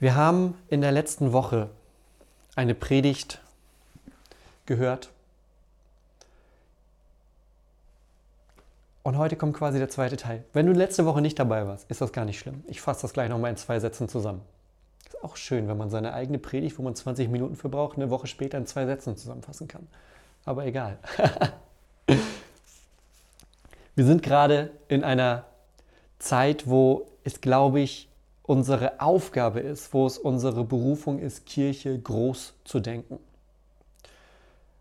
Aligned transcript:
Wir 0.00 0.14
haben 0.14 0.56
in 0.68 0.80
der 0.80 0.92
letzten 0.92 1.32
Woche 1.32 1.70
eine 2.54 2.74
Predigt 2.74 3.40
gehört. 4.64 5.10
Und 9.02 9.18
heute 9.18 9.34
kommt 9.36 9.56
quasi 9.56 9.78
der 9.78 9.88
zweite 9.88 10.16
Teil. 10.16 10.44
Wenn 10.52 10.66
du 10.66 10.72
letzte 10.72 11.04
Woche 11.04 11.20
nicht 11.20 11.38
dabei 11.38 11.66
warst, 11.66 11.90
ist 11.90 12.00
das 12.00 12.12
gar 12.12 12.24
nicht 12.24 12.38
schlimm. 12.38 12.62
Ich 12.68 12.80
fasse 12.80 13.02
das 13.02 13.12
gleich 13.12 13.28
nochmal 13.28 13.50
in 13.50 13.56
zwei 13.56 13.80
Sätzen 13.80 14.08
zusammen. 14.08 14.42
Ist 15.06 15.24
auch 15.24 15.34
schön, 15.34 15.66
wenn 15.66 15.76
man 15.76 15.90
seine 15.90 16.12
eigene 16.12 16.38
Predigt, 16.38 16.78
wo 16.78 16.82
man 16.82 16.94
20 16.94 17.28
Minuten 17.28 17.56
für 17.56 17.68
braucht, 17.68 17.96
eine 17.96 18.10
Woche 18.10 18.28
später 18.28 18.56
in 18.58 18.66
zwei 18.66 18.86
Sätzen 18.86 19.16
zusammenfassen 19.16 19.66
kann. 19.66 19.88
Aber 20.44 20.64
egal. 20.64 20.98
Wir 23.96 24.04
sind 24.04 24.22
gerade 24.22 24.70
in 24.86 25.02
einer 25.02 25.44
Zeit, 26.20 26.68
wo 26.68 27.08
es, 27.24 27.40
glaube 27.40 27.80
ich, 27.80 28.08
unsere 28.48 28.98
Aufgabe 29.00 29.60
ist, 29.60 29.92
wo 29.92 30.06
es 30.06 30.16
unsere 30.16 30.64
Berufung 30.64 31.18
ist, 31.18 31.44
Kirche 31.44 31.96
groß 31.98 32.54
zu 32.64 32.80
denken. 32.80 33.18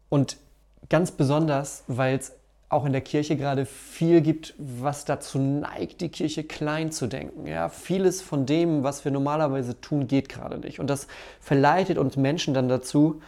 Und 0.07 0.37
ganz 0.87 1.11
besonders, 1.11 1.83
weil 1.87 2.17
es 2.17 2.31
auch 2.69 2.85
in 2.85 2.93
der 2.93 3.01
Kirche 3.01 3.35
gerade 3.35 3.65
viel 3.65 4.21
gibt, 4.21 4.53
was 4.57 5.03
dazu 5.03 5.37
neigt, 5.37 5.99
die 5.99 6.07
Kirche 6.07 6.45
klein 6.45 6.93
zu 6.93 7.07
denken. 7.07 7.45
Ja, 7.45 7.67
vieles 7.67 8.21
von 8.21 8.45
dem, 8.45 8.83
was 8.83 9.03
wir 9.03 9.11
normalerweise 9.11 9.79
tun, 9.81 10.07
geht 10.07 10.29
gerade 10.29 10.59
nicht. 10.59 10.79
Und 10.79 10.89
das 10.89 11.07
verleitet 11.41 11.97
uns 11.97 12.15
Menschen 12.15 12.53
dann 12.53 12.69
dazu, 12.69 13.21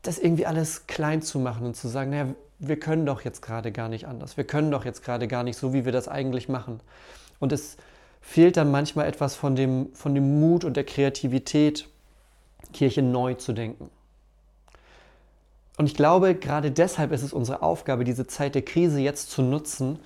das 0.00 0.18
irgendwie 0.18 0.46
alles 0.46 0.86
klein 0.86 1.20
zu 1.20 1.38
machen 1.38 1.66
und 1.66 1.76
zu 1.76 1.88
sagen, 1.88 2.10
naja, 2.10 2.28
wir 2.58 2.80
können 2.80 3.04
doch 3.04 3.20
jetzt 3.20 3.42
gerade 3.42 3.70
gar 3.70 3.90
nicht 3.90 4.06
anders. 4.06 4.38
Wir 4.38 4.44
können 4.44 4.70
doch 4.70 4.86
jetzt 4.86 5.04
gerade 5.04 5.28
gar 5.28 5.42
nicht 5.42 5.58
so, 5.58 5.74
wie 5.74 5.84
wir 5.84 5.92
das 5.92 6.08
eigentlich 6.08 6.48
machen. 6.48 6.80
Und 7.38 7.52
es 7.52 7.76
fehlt 8.26 8.56
dann 8.56 8.72
manchmal 8.72 9.06
etwas 9.06 9.36
von 9.36 9.54
dem, 9.54 9.94
von 9.94 10.14
dem 10.14 10.40
Mut 10.40 10.64
und 10.64 10.76
der 10.76 10.84
Kreativität, 10.84 11.88
Kirche 12.72 13.00
neu 13.00 13.34
zu 13.34 13.52
denken. 13.52 13.88
Und 15.78 15.86
ich 15.86 15.94
glaube, 15.94 16.34
gerade 16.34 16.72
deshalb 16.72 17.12
ist 17.12 17.22
es 17.22 17.32
unsere 17.32 17.62
Aufgabe, 17.62 18.02
diese 18.02 18.26
Zeit 18.26 18.56
der 18.56 18.62
Krise 18.62 18.98
jetzt 18.98 19.30
zu 19.30 19.42
nutzen 19.42 20.00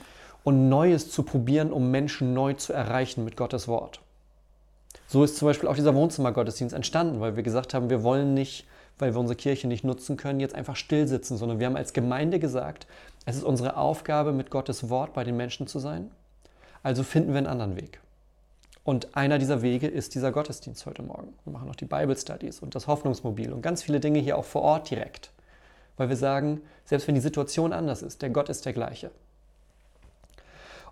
und 0.44 0.68
Neues 0.68 1.10
zu 1.10 1.22
probieren, 1.22 1.72
um 1.72 1.91
Menschen 1.91 2.34
neu 2.34 2.52
zu 2.52 2.74
erreichen 2.74 3.24
mit 3.24 3.38
Gottes 3.38 3.66
Wort. 3.68 4.00
So 5.08 5.24
ist 5.24 5.38
zum 5.38 5.46
Beispiel 5.46 5.68
auch 5.68 5.74
dieser 5.74 5.94
Wohnzimmergottesdienst 5.94 6.74
entstanden, 6.74 7.20
weil 7.20 7.36
wir 7.36 7.42
gesagt 7.42 7.72
haben, 7.72 7.88
wir 7.88 8.02
wollen 8.02 8.34
nicht, 8.34 8.66
weil 8.98 9.14
wir 9.14 9.20
unsere 9.20 9.36
Kirche 9.36 9.66
nicht 9.66 9.82
nutzen 9.82 10.18
können, 10.18 10.41
jetzt 10.41 10.54
einfach 10.54 10.76
still 10.76 11.08
sitzen, 11.08 11.38
sondern 11.38 11.58
wir 11.58 11.66
haben 11.66 11.76
als 11.76 11.94
Gemeinde 11.94 12.38
gesagt, 12.38 12.86
es 13.24 13.36
ist 13.36 13.44
unsere 13.44 13.78
Aufgabe, 13.78 14.32
mit 14.32 14.50
Gottes 14.50 14.91
Wort 14.91 15.14
bei 15.14 15.24
den 15.24 15.38
Menschen 15.38 15.66
zu 15.66 15.78
sein. 15.78 16.10
Also 16.82 17.02
finden 17.02 17.30
wir 17.30 17.38
einen 17.38 17.46
anderen 17.46 17.76
Weg. 17.76 18.00
Und 18.82 19.14
einer 19.16 19.38
dieser 19.38 19.62
Wege 19.62 19.86
ist 19.86 20.14
dieser 20.14 20.32
Gottesdienst 20.32 20.86
heute 20.86 21.02
Morgen. 21.02 21.34
Wir 21.44 21.52
machen 21.52 21.68
noch 21.68 21.76
die 21.76 21.84
Bible 21.84 22.16
Studies 22.16 22.60
und 22.60 22.74
das 22.74 22.86
Hoffnungsmobil 22.86 23.52
und 23.52 23.62
ganz 23.62 23.82
viele 23.82 24.00
Dinge 24.00 24.18
hier 24.20 24.38
auch 24.38 24.44
vor 24.44 24.62
Ort 24.62 24.90
direkt. 24.90 25.30
Weil 25.96 26.08
wir 26.08 26.16
sagen, 26.16 26.62
selbst 26.86 27.06
wenn 27.06 27.14
die 27.14 27.20
Situation 27.20 27.72
anders 27.72 28.02
ist, 28.02 28.22
der 28.22 28.30
Gott 28.30 28.48
ist 28.48 28.64
der 28.64 28.72
gleiche. 28.72 29.10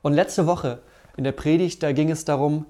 Und 0.02 0.12
letzte 0.12 0.46
Woche 0.46 0.80
in 1.16 1.24
der 1.24 1.32
Predigt, 1.32 1.82
da 1.82 1.92
ging 1.92 2.10
es 2.10 2.24
darum, 2.24 2.66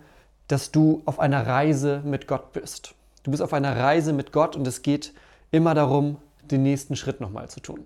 dass 0.47 0.71
du 0.71 1.03
auf 1.05 1.19
einer 1.19 1.47
Reise 1.47 2.01
mit 2.05 2.27
Gott 2.27 2.53
bist. 2.53 2.95
Du 3.25 3.31
bist 3.33 3.43
auf 3.43 3.53
einer 3.53 3.77
Reise 3.77 4.13
mit 4.13 4.33
Gott 4.33 4.57
und 4.57 4.67
es 4.67 4.83
geht 4.83 5.13
immer 5.51 5.75
darum, 5.75 6.17
den 6.43 6.63
nächsten 6.63 6.97
Schritt 6.97 7.21
nochmal 7.21 7.51
zu 7.51 7.61
tun. 7.61 7.85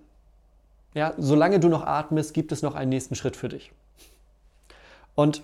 Ja, 0.94 1.14
solange 1.16 1.58
du 1.58 1.69
noch 1.69 1.84
atmest, 1.84 2.34
gibt 2.34 2.53
es 2.53 2.62
noch 2.62 2.75
einen 2.75 2.91
nächsten 2.91 3.14
Schritt 3.14 3.36
für 3.36 3.48
dich. 3.48 3.72
Und 5.14 5.42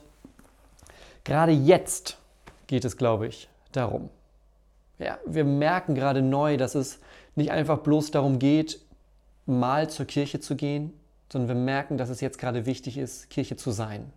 Gerade 1.28 1.52
jetzt 1.52 2.16
geht 2.68 2.86
es, 2.86 2.96
glaube 2.96 3.26
ich, 3.26 3.50
darum. 3.72 4.08
Ja, 4.98 5.18
wir 5.26 5.44
merken 5.44 5.94
gerade 5.94 6.22
neu, 6.22 6.56
dass 6.56 6.74
es 6.74 7.00
nicht 7.36 7.50
einfach 7.50 7.80
bloß 7.80 8.12
darum 8.12 8.38
geht, 8.38 8.80
mal 9.44 9.90
zur 9.90 10.06
Kirche 10.06 10.40
zu 10.40 10.56
gehen, 10.56 10.94
sondern 11.30 11.48
wir 11.48 11.62
merken, 11.62 11.98
dass 11.98 12.08
es 12.08 12.22
jetzt 12.22 12.38
gerade 12.38 12.64
wichtig 12.64 12.96
ist, 12.96 13.28
Kirche 13.28 13.56
zu 13.56 13.72
sein. 13.72 14.10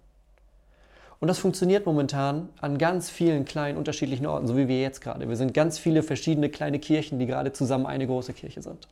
Und 1.19 1.27
das 1.27 1.37
funktioniert 1.37 1.85
momentan 1.85 2.47
an 2.61 2.77
ganz 2.77 3.09
vielen 3.09 3.43
kleinen 3.43 3.77
unterschiedlichen 3.77 4.25
Orten, 4.25 4.47
so 4.47 4.55
wie 4.55 4.69
wir 4.69 4.79
jetzt 4.79 5.01
gerade. 5.01 5.27
Wir 5.27 5.35
sind 5.35 5.53
ganz 5.53 5.77
viele 5.77 6.03
verschiedene 6.03 6.49
kleine 6.49 6.79
Kirchen, 6.79 7.19
die 7.19 7.25
gerade 7.25 7.51
zusammen 7.51 7.87
eine 7.87 8.07
große 8.07 8.31
Kirche 8.31 8.61
sind. 8.61 8.87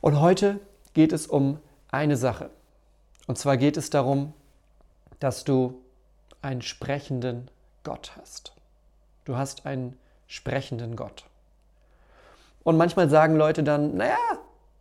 Und 0.00 0.22
heute 0.22 0.58
geht 0.94 1.12
es 1.12 1.26
um 1.26 1.58
eine 1.90 2.16
Sache. 2.16 2.48
Und 3.26 3.36
zwar 3.36 3.58
geht 3.58 3.76
es 3.76 3.90
darum, 3.90 4.32
dass 5.20 5.44
du 5.44 5.78
einen 6.42 6.62
sprechenden 6.62 7.50
Gott 7.84 8.12
hast. 8.16 8.52
Du 9.24 9.36
hast 9.36 9.66
einen 9.66 9.98
sprechenden 10.26 10.96
Gott. 10.96 11.24
Und 12.64 12.76
manchmal 12.76 13.08
sagen 13.08 13.36
Leute 13.36 13.62
dann, 13.62 13.96
naja, 13.96 14.16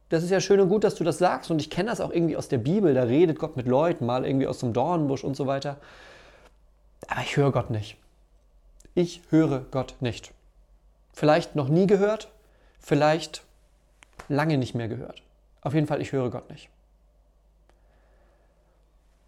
das 0.10 0.24
ist 0.24 0.30
ja 0.30 0.40
schön 0.40 0.60
und 0.60 0.70
gut, 0.70 0.84
dass 0.84 0.96
du 0.96 1.04
das 1.04 1.18
sagst 1.18 1.52
und 1.52 1.60
ich 1.60 1.70
kenne 1.70 1.90
das 1.90 2.02
auch 2.02 2.12
irgendwie 2.12 2.38
aus 2.38 2.48
der 2.48 2.58
Bibel, 2.58 2.94
da 2.94 3.04
redet 3.04 3.40
Gott 3.40 3.58
mit 3.58 3.68
Leuten, 3.68 4.06
mal 4.06 4.26
irgendwie 4.26 4.48
aus 4.48 4.60
dem 4.60 4.74
Dornbusch 4.74 5.24
und 5.24 5.36
so 5.36 5.48
weiter. 5.48 5.78
Aber 7.08 7.22
ich 7.22 7.36
höre 7.38 7.52
Gott 7.52 7.70
nicht. 7.70 7.98
Ich 8.96 9.22
höre 9.30 9.60
Gott 9.72 9.96
nicht. 10.00 10.34
Vielleicht 11.14 11.56
noch 11.56 11.68
nie 11.68 11.88
gehört, 11.88 12.30
vielleicht 12.80 13.44
lange 14.30 14.58
nicht 14.58 14.76
mehr 14.76 14.88
gehört. 14.88 15.22
Auf 15.62 15.74
jeden 15.74 15.88
Fall, 15.88 16.02
ich 16.02 16.12
höre 16.12 16.30
Gott 16.30 16.50
nicht. 16.50 16.70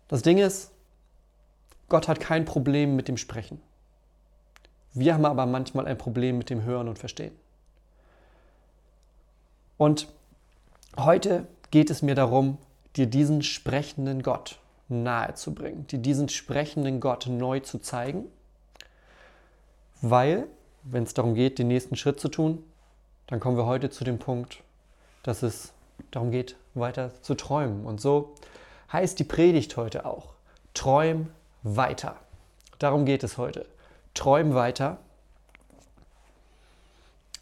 Das 0.08 0.22
Ding 0.22 0.38
ist, 0.38 0.72
Gott 1.90 2.08
hat 2.08 2.20
kein 2.20 2.46
Problem 2.46 2.96
mit 2.96 3.08
dem 3.08 3.18
Sprechen. 3.18 3.62
Wir 4.94 5.14
haben 5.14 5.26
aber 5.26 5.46
manchmal 5.46 5.88
ein 5.88 5.98
Problem 5.98 6.38
mit 6.38 6.50
dem 6.50 6.64
Hören 6.64 6.88
und 6.88 6.98
Verstehen. 6.98 7.34
Und 9.78 10.08
heute 10.98 11.48
geht 11.72 11.90
es 11.90 12.02
mir 12.02 12.16
darum, 12.16 12.58
dir 12.96 13.08
diesen 13.08 13.42
sprechenden 13.42 14.24
Gott 14.24 14.60
nahezubringen, 14.88 15.88
dir 15.88 16.00
diesen 16.00 16.30
sprechenden 16.30 17.00
Gott 17.00 17.28
neu 17.28 17.60
zu 17.60 17.80
zeigen, 17.80 18.26
weil, 20.02 20.48
wenn 20.84 21.04
es 21.04 21.14
darum 21.14 21.36
geht, 21.36 21.60
den 21.60 21.68
nächsten 21.68 21.96
Schritt 21.96 22.20
zu 22.20 22.30
tun, 22.30 22.64
dann 23.28 23.40
kommen 23.40 23.58
wir 23.58 23.66
heute 23.66 23.90
zu 23.90 24.04
dem 24.04 24.18
Punkt, 24.18 24.64
dass 25.24 25.44
es 25.44 25.72
darum 26.12 26.32
geht, 26.32 26.56
weiter 26.74 27.12
zu 27.22 27.36
träumen. 27.36 27.86
Und 27.86 28.02
so 28.02 28.34
heißt 28.92 29.20
die 29.20 29.24
Predigt 29.24 29.78
heute 29.78 30.06
auch, 30.06 30.34
träum 30.74 31.30
weiter. 31.64 32.16
Darum 32.78 33.06
geht 33.06 33.24
es 33.24 33.38
heute. 33.38 33.66
Träum 34.14 34.53
weiter. 34.53 34.97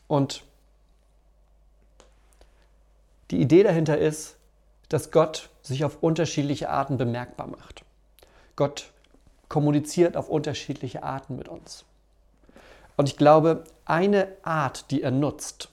Und 0.07 0.43
die 3.31 3.41
Idee 3.41 3.63
dahinter 3.63 3.97
ist, 3.97 4.37
dass 4.89 5.11
Gott 5.11 5.49
sich 5.61 5.83
auf 5.83 6.01
unterschiedliche 6.01 6.69
Arten 6.69 6.97
bemerkbar 6.97 7.47
macht. 7.47 7.83
Gott 8.55 8.91
kommuniziert 9.49 10.17
auf 10.17 10.29
unterschiedliche 10.29 11.03
Arten 11.03 11.35
mit 11.35 11.47
uns. 11.47 11.85
Und 12.95 13.09
ich 13.09 13.17
glaube, 13.17 13.63
eine 13.85 14.27
Art, 14.43 14.91
die 14.91 15.03
er 15.03 15.11
nutzt, 15.11 15.69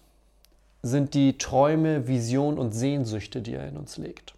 sind 0.83 1.15
die 1.15 1.39
Träume, 1.39 2.07
Visionen 2.07 2.59
und 2.59 2.73
Sehnsüchte, 2.73 3.41
die 3.41 3.55
er 3.55 3.67
in 3.67 3.77
uns 3.77 3.97
legt. 3.97 4.35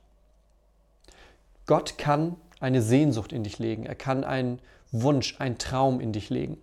Gott 1.66 1.98
kann 1.98 2.36
eine 2.66 2.82
Sehnsucht 2.82 3.32
in 3.32 3.44
dich 3.44 3.60
legen. 3.60 3.86
Er 3.86 3.94
kann 3.94 4.24
einen 4.24 4.58
Wunsch, 4.90 5.36
einen 5.38 5.56
Traum 5.56 6.00
in 6.00 6.12
dich 6.12 6.30
legen. 6.30 6.58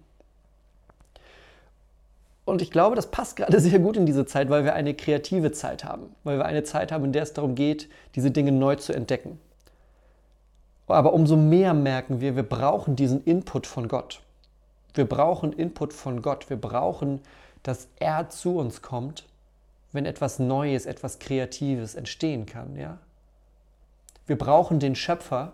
Und 2.43 2.61
ich 2.61 2.71
glaube, 2.71 2.97
das 2.97 3.09
passt 3.09 3.37
gerade 3.37 3.57
sehr 3.61 3.79
gut 3.79 3.95
in 3.95 4.05
diese 4.05 4.25
Zeit, 4.25 4.49
weil 4.49 4.65
wir 4.65 4.73
eine 4.73 4.93
kreative 4.93 5.53
Zeit 5.53 5.85
haben, 5.85 6.13
weil 6.25 6.37
wir 6.37 6.45
eine 6.45 6.63
Zeit 6.63 6.91
haben, 6.91 7.05
in 7.05 7.13
der 7.13 7.23
es 7.23 7.31
darum 7.31 7.55
geht, 7.55 7.89
diese 8.15 8.31
Dinge 8.31 8.51
neu 8.51 8.75
zu 8.75 8.91
entdecken. 8.91 9.39
Aber 10.87 11.13
umso 11.13 11.37
mehr 11.37 11.73
merken 11.73 12.19
wir, 12.19 12.35
wir 12.35 12.43
brauchen 12.43 12.97
diesen 12.97 13.23
Input 13.23 13.65
von 13.65 13.87
Gott. 13.87 14.21
Wir 14.93 15.05
brauchen 15.05 15.53
Input 15.53 15.93
von 15.93 16.21
Gott. 16.21 16.49
Wir 16.49 16.57
brauchen, 16.57 17.21
dass 17.63 17.87
er 17.97 18.29
zu 18.29 18.57
uns 18.57 18.81
kommt, 18.81 19.25
wenn 19.93 20.05
etwas 20.05 20.37
Neues, 20.37 20.85
etwas 20.85 21.19
Kreatives 21.19 21.95
entstehen 21.95 22.45
kann. 22.45 22.75
Ja? 22.75 22.97
Wir 24.27 24.37
brauchen 24.37 24.81
den 24.81 24.95
Schöpfer, 24.95 25.53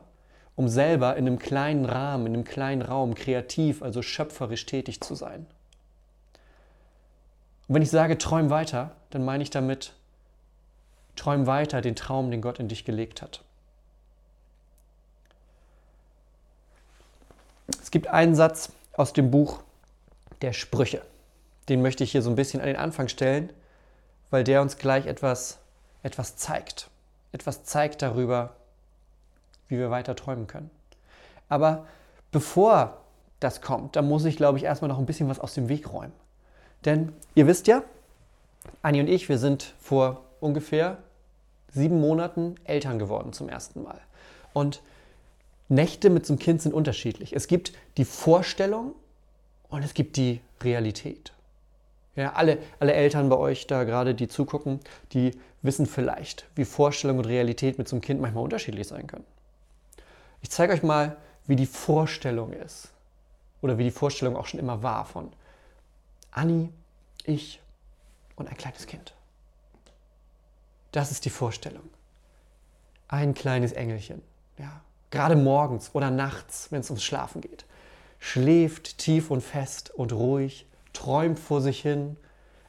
um 0.60 0.68
selber 0.68 1.16
in 1.16 1.26
einem 1.26 1.40
kleinen 1.40 1.86
Rahmen, 1.86 2.28
in 2.28 2.34
einem 2.34 2.44
kleinen 2.44 2.82
Raum 2.82 3.16
kreativ, 3.16 3.82
also 3.82 4.02
schöpferisch 4.02 4.66
tätig 4.66 5.00
zu 5.00 5.16
sein. 5.16 5.46
Und 7.70 7.76
wenn 7.76 7.82
ich 7.82 7.90
sage, 7.90 8.18
träum 8.18 8.50
weiter, 8.50 8.92
dann 9.10 9.24
meine 9.24 9.42
ich 9.42 9.52
damit, 9.52 9.94
träum 11.16 11.48
weiter 11.48 11.80
den 11.80 11.96
Traum, 11.96 12.30
den 12.30 12.42
Gott 12.42 12.60
in 12.60 12.68
dich 12.68 12.84
gelegt 12.84 13.22
hat. 13.22 13.42
Es 17.82 17.90
gibt 17.90 18.10
einen 18.10 18.36
Satz 18.36 18.74
aus 18.98 19.14
dem 19.14 19.32
Buch 19.32 19.62
der 20.42 20.52
Sprüche. 20.52 21.02
Den 21.70 21.82
möchte 21.82 22.04
ich 22.04 22.12
hier 22.12 22.22
so 22.22 22.30
ein 22.30 22.36
bisschen 22.36 22.60
an 22.60 22.68
den 22.68 22.76
Anfang 22.76 23.08
stellen, 23.08 23.54
weil 24.30 24.44
der 24.44 24.62
uns 24.62 24.78
gleich 24.78 25.06
etwas, 25.06 25.60
etwas 26.04 26.36
zeigt. 26.36 26.90
Etwas 27.32 27.64
zeigt 27.64 28.02
darüber, 28.02 28.58
wie 29.70 29.78
wir 29.78 29.90
weiter 29.90 30.16
träumen 30.16 30.48
können. 30.48 30.70
Aber 31.48 31.88
bevor 32.32 32.98
das 33.40 33.62
kommt, 33.62 33.96
dann 33.96 34.08
muss 34.08 34.26
ich, 34.26 34.36
glaube 34.36 34.58
ich, 34.58 34.66
erstmal 34.66 34.90
noch 34.90 35.00
ein 35.00 35.06
bisschen 35.06 35.30
was 35.30 35.40
aus 35.40 35.54
dem 35.54 35.70
Weg 35.70 35.92
räumen. 35.94 36.12
Denn 36.86 37.14
ihr 37.36 37.48
wisst 37.48 37.68
ja, 37.68 37.84
Anni 38.82 39.00
und 39.00 39.08
ich, 39.08 39.30
wir 39.30 39.38
sind 39.38 39.74
vor 39.80 40.26
ungefähr 40.40 40.98
sieben 41.72 42.00
Monaten 42.00 42.56
Eltern 42.64 43.00
geworden 43.00 43.34
zum 43.34 43.50
ersten 43.50 43.84
Mal. 43.84 44.00
Und 44.54 44.82
Nächte 45.70 46.10
mit 46.10 46.26
so 46.26 46.34
einem 46.34 46.40
Kind 46.40 46.62
sind 46.62 46.74
unterschiedlich. 46.74 47.34
Es 47.34 47.48
gibt 47.48 47.74
die 47.98 48.06
Vorstellung 48.06 48.96
und 49.70 49.84
es 49.84 49.94
gibt 49.94 50.18
die 50.18 50.42
Realität. 50.64 51.32
Ja, 52.16 52.34
alle, 52.34 52.58
alle 52.80 52.94
Eltern 52.94 53.30
bei 53.30 53.38
euch 53.38 53.68
da 53.68 53.84
gerade, 53.84 54.16
die 54.16 54.28
zugucken, 54.28 54.80
die 55.14 55.32
wissen 55.62 55.86
vielleicht, 55.86 56.48
wie 56.56 56.66
Vorstellung 56.66 57.20
und 57.20 57.26
Realität 57.26 57.78
mit 57.78 57.88
so 57.88 57.96
einem 57.96 58.02
Kind 58.02 58.20
manchmal 58.20 58.44
unterschiedlich 58.44 58.88
sein 58.88 59.06
können. 59.06 59.26
Ich 60.42 60.50
zeige 60.50 60.74
euch 60.74 60.84
mal, 60.84 61.18
wie 61.48 61.56
die 61.56 61.66
Vorstellung 61.66 62.54
ist. 62.54 62.90
Oder 63.62 63.78
wie 63.78 63.84
die 63.84 63.92
Vorstellung 63.92 64.36
auch 64.38 64.46
schon 64.46 64.60
immer 64.60 64.84
war 64.84 65.06
von 65.06 65.32
Anni, 66.32 66.70
ich 67.26 67.62
und 68.36 68.48
ein 68.48 68.58
kleines 68.58 68.88
Kind. 68.88 69.14
Das 70.92 71.12
ist 71.12 71.26
die 71.26 71.30
Vorstellung. 71.30 71.84
Ein 73.08 73.34
kleines 73.34 73.72
Engelchen, 73.72 74.22
ja, 74.58 74.82
gerade 75.10 75.36
morgens 75.36 75.92
oder 75.94 76.12
nachts, 76.12 76.72
wenn 76.72 76.82
es 76.82 76.90
ums 76.90 77.04
Schlafen 77.04 77.42
geht, 77.42 77.66
schläft 78.20 79.00
tief 79.00 79.32
und 79.32 79.42
fest 79.42 79.90
und 79.90 80.14
ruhig, 80.14 80.68
träumt 80.94 81.40
vor 81.40 81.62
sich 81.62 81.82
hin. 81.82 82.18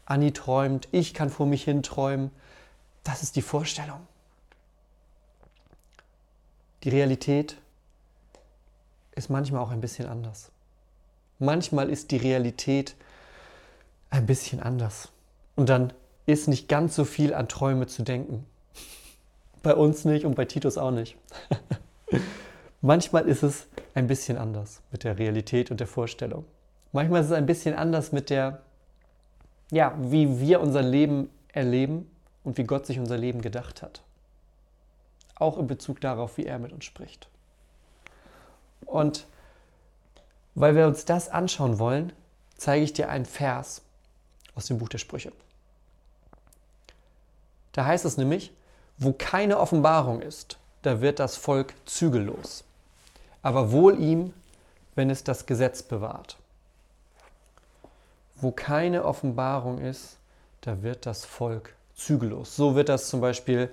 Anni 0.07 0.33
träumt, 0.33 0.89
ich 0.93 1.15
kann 1.15 1.31
vor 1.31 1.47
mich 1.47 1.65
hin 1.65 1.83
träumen. 1.83 2.31
Das 3.05 3.23
ist 3.23 3.37
die 3.37 3.43
Vorstellung. 3.43 4.01
Die 6.85 6.88
Realität 6.88 7.59
ist 9.15 9.29
manchmal 9.29 9.61
auch 9.61 9.71
ein 9.71 9.81
bisschen 9.81 10.09
anders. 10.09 10.50
Manchmal 11.38 11.91
ist 11.91 12.11
die 12.11 12.17
Realität 12.17 12.97
ein 14.09 14.27
bisschen 14.27 14.61
anders. 14.61 15.11
Und 15.56 15.69
dann 15.69 15.93
ist 16.27 16.49
nicht 16.49 16.69
ganz 16.69 16.97
so 16.97 17.05
viel 17.05 17.35
an 17.35 17.49
Träume 17.49 17.87
zu 17.87 18.03
denken. 18.03 18.47
Bei 19.62 19.75
uns 19.75 20.05
nicht 20.05 20.25
und 20.25 20.35
bei 20.37 20.47
Titus 20.47 20.79
auch 20.79 20.91
nicht. 20.91 21.17
Manchmal 22.81 23.29
ist 23.29 23.43
es 23.43 23.67
ein 23.94 24.06
bisschen 24.06 24.38
anders 24.38 24.81
mit 24.91 25.05
der 25.05 25.19
Realität 25.19 25.71
und 25.71 25.81
der 25.81 25.87
Vorstellung. 25.87 26.44
Manchmal 26.93 27.21
ist 27.21 27.26
es 27.26 27.33
ein 27.33 27.47
bisschen 27.47 27.75
anders 27.75 28.11
mit 28.11 28.31
der, 28.31 28.62
ja, 29.71 29.94
wie 30.00 30.41
wir 30.41 30.61
unser 30.61 30.83
Leben 30.83 31.29
erleben 31.49 32.11
und 32.43 32.56
wie 32.56 32.65
Gott 32.65 32.87
sich 32.87 32.99
unser 32.99 33.19
Leben 33.19 33.43
gedacht 33.43 33.83
hat. 33.83 34.03
Auch 35.41 35.59
in 35.59 35.67
Bezug 35.67 36.01
darauf, 36.01 36.37
wie 36.37 36.47
er 36.47 36.61
mit 36.61 36.73
uns 36.73 36.85
spricht. 36.85 37.29
Und 38.87 39.27
weil 40.55 40.77
wir 40.77 40.87
uns 40.87 41.05
das 41.05 41.29
anschauen 41.29 41.79
wollen, 41.79 42.13
zeige 42.57 42.85
ich 42.85 42.93
dir 42.93 43.09
einen 43.09 43.25
Vers 43.27 43.83
aus 44.55 44.67
dem 44.67 44.79
Buch 44.79 44.89
der 44.89 44.99
Sprüche. 44.99 45.33
Da 47.73 47.87
heißt 47.87 48.05
es 48.05 48.17
nämlich, 48.17 48.53
wo 48.99 49.13
keine 49.13 49.59
Offenbarung 49.59 50.21
ist, 50.21 50.59
da 50.83 51.01
wird 51.01 51.19
das 51.19 51.37
Volk 51.37 51.75
zügellos. 51.87 52.65
Aber 53.43 53.73
wohl 53.73 53.99
ihm, 53.99 54.35
wenn 54.95 55.09
es 55.09 55.25
das 55.25 55.47
Gesetz 55.47 55.83
bewahrt. 55.83 56.37
Wo 58.37 58.51
keine 58.51 59.05
Offenbarung 59.05 59.79
ist, 59.81 60.17
da 60.61 60.83
wird 60.83 61.07
das 61.07 61.25
Volk 61.25 61.75
zügellos. 61.95 62.57
So 62.57 62.75
wird 62.75 62.89
das 62.89 63.09
zum 63.09 63.21
Beispiel 63.21 63.71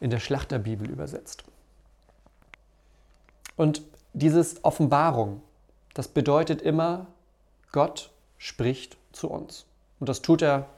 in 0.00 0.10
der 0.10 0.20
Schlachterbibel 0.20 0.88
übersetzt. 0.88 1.44
Und 3.56 3.82
dieses 4.12 4.64
Offenbarung, 4.64 5.42
das 5.94 6.08
bedeutet 6.08 6.62
immer, 6.62 7.06
Gott 7.72 8.10
spricht 8.38 8.96
zu 9.12 9.28
uns. 9.28 9.66
Und 10.00 10.08
das 10.08 10.22
tut 10.22 10.42
er 10.42 10.68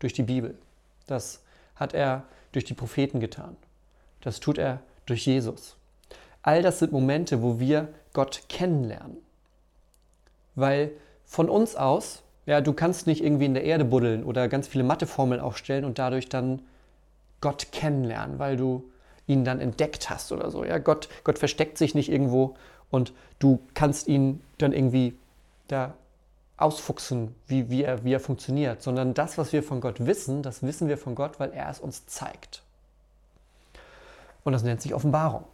durch 0.00 0.12
die 0.12 0.24
Bibel. 0.24 0.58
Das 1.06 1.42
hat 1.76 1.94
er 1.94 2.24
durch 2.52 2.64
die 2.64 2.74
Propheten 2.74 3.20
getan. 3.20 3.56
Das 4.20 4.40
tut 4.40 4.58
er 4.58 4.80
durch 5.06 5.26
Jesus. 5.26 5.76
All 6.42 6.62
das 6.62 6.78
sind 6.78 6.92
Momente, 6.92 7.42
wo 7.42 7.58
wir 7.58 7.88
Gott 8.12 8.42
kennenlernen. 8.48 9.18
Weil 10.54 10.92
von 11.24 11.48
uns 11.48 11.76
aus, 11.76 12.22
ja, 12.46 12.60
du 12.60 12.72
kannst 12.72 13.06
nicht 13.06 13.24
irgendwie 13.24 13.46
in 13.46 13.54
der 13.54 13.64
Erde 13.64 13.84
buddeln 13.84 14.24
oder 14.24 14.48
ganz 14.48 14.68
viele 14.68 14.84
Matheformeln 14.84 15.40
aufstellen 15.40 15.84
und 15.84 15.98
dadurch 15.98 16.28
dann 16.28 16.62
Gott 17.44 17.72
kennenlernen, 17.72 18.38
weil 18.38 18.56
du 18.56 18.90
ihn 19.26 19.44
dann 19.44 19.60
entdeckt 19.60 20.08
hast 20.08 20.32
oder 20.32 20.50
so. 20.50 20.64
Ja, 20.64 20.78
Gott, 20.78 21.10
Gott 21.24 21.38
versteckt 21.38 21.76
sich 21.76 21.94
nicht 21.94 22.10
irgendwo 22.10 22.56
und 22.90 23.12
du 23.38 23.60
kannst 23.74 24.08
ihn 24.08 24.40
dann 24.56 24.72
irgendwie 24.72 25.14
da 25.68 25.92
ausfuchsen, 26.56 27.34
wie, 27.46 27.68
wie, 27.68 27.82
er, 27.82 28.02
wie 28.02 28.14
er 28.14 28.20
funktioniert, 28.20 28.82
sondern 28.82 29.12
das, 29.12 29.36
was 29.36 29.52
wir 29.52 29.62
von 29.62 29.82
Gott 29.82 30.06
wissen, 30.06 30.42
das 30.42 30.62
wissen 30.62 30.88
wir 30.88 30.96
von 30.96 31.14
Gott, 31.14 31.38
weil 31.38 31.52
er 31.52 31.68
es 31.68 31.80
uns 31.80 32.06
zeigt. 32.06 32.62
Und 34.42 34.54
das 34.54 34.62
nennt 34.62 34.80
sich 34.80 34.94
Offenbarung. 34.94 35.44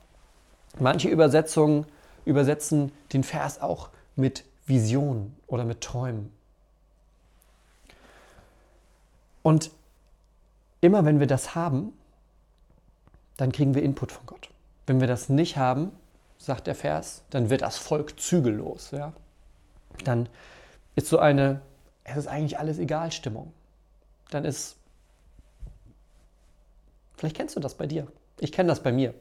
Manche 0.79 1.09
Übersetzungen 1.09 1.87
übersetzen 2.25 2.93
den 3.13 3.25
Vers 3.25 3.61
auch 3.61 3.89
mit 4.15 4.45
Visionen 4.67 5.37
oder 5.49 5.65
mit 5.65 5.81
Träumen. 5.81 6.33
Und 9.43 9.73
immer 10.81 11.05
wenn 11.05 11.21
wir 11.21 11.27
das 11.27 11.55
haben, 11.55 11.93
dann 13.37 13.53
kriegen 13.53 13.75
wir 13.75 13.83
Input 13.83 14.13
von 14.13 14.27
Gott. 14.27 14.51
Wenn 14.87 15.01
wir 15.01 15.07
das 15.07 15.29
nicht 15.29 15.57
haben, 15.57 15.93
sagt 16.39 16.67
der 16.67 16.75
Vers, 16.75 17.23
dann 17.31 17.51
wird 17.51 17.63
das 17.63 17.79
Volk 17.79 18.19
zügellos. 18.19 18.91
Ja? 18.91 19.13
Dann 20.05 20.29
ist 20.95 21.09
so 21.09 21.19
eine, 21.19 21.61
es 22.05 22.17
ist 22.17 22.27
eigentlich 22.27 22.59
alles 22.59 22.79
egal 22.79 23.13
Stimmung. 23.13 23.53
Dann 24.31 24.45
ist, 24.45 24.77
vielleicht 27.17 27.37
kennst 27.37 27.57
du 27.57 27.61
das 27.61 27.75
bei 27.75 27.87
dir. 27.87 28.07
Ich 28.39 28.53
kenne 28.53 28.69
das 28.69 28.83
bei 28.83 28.93
mir. 28.93 29.15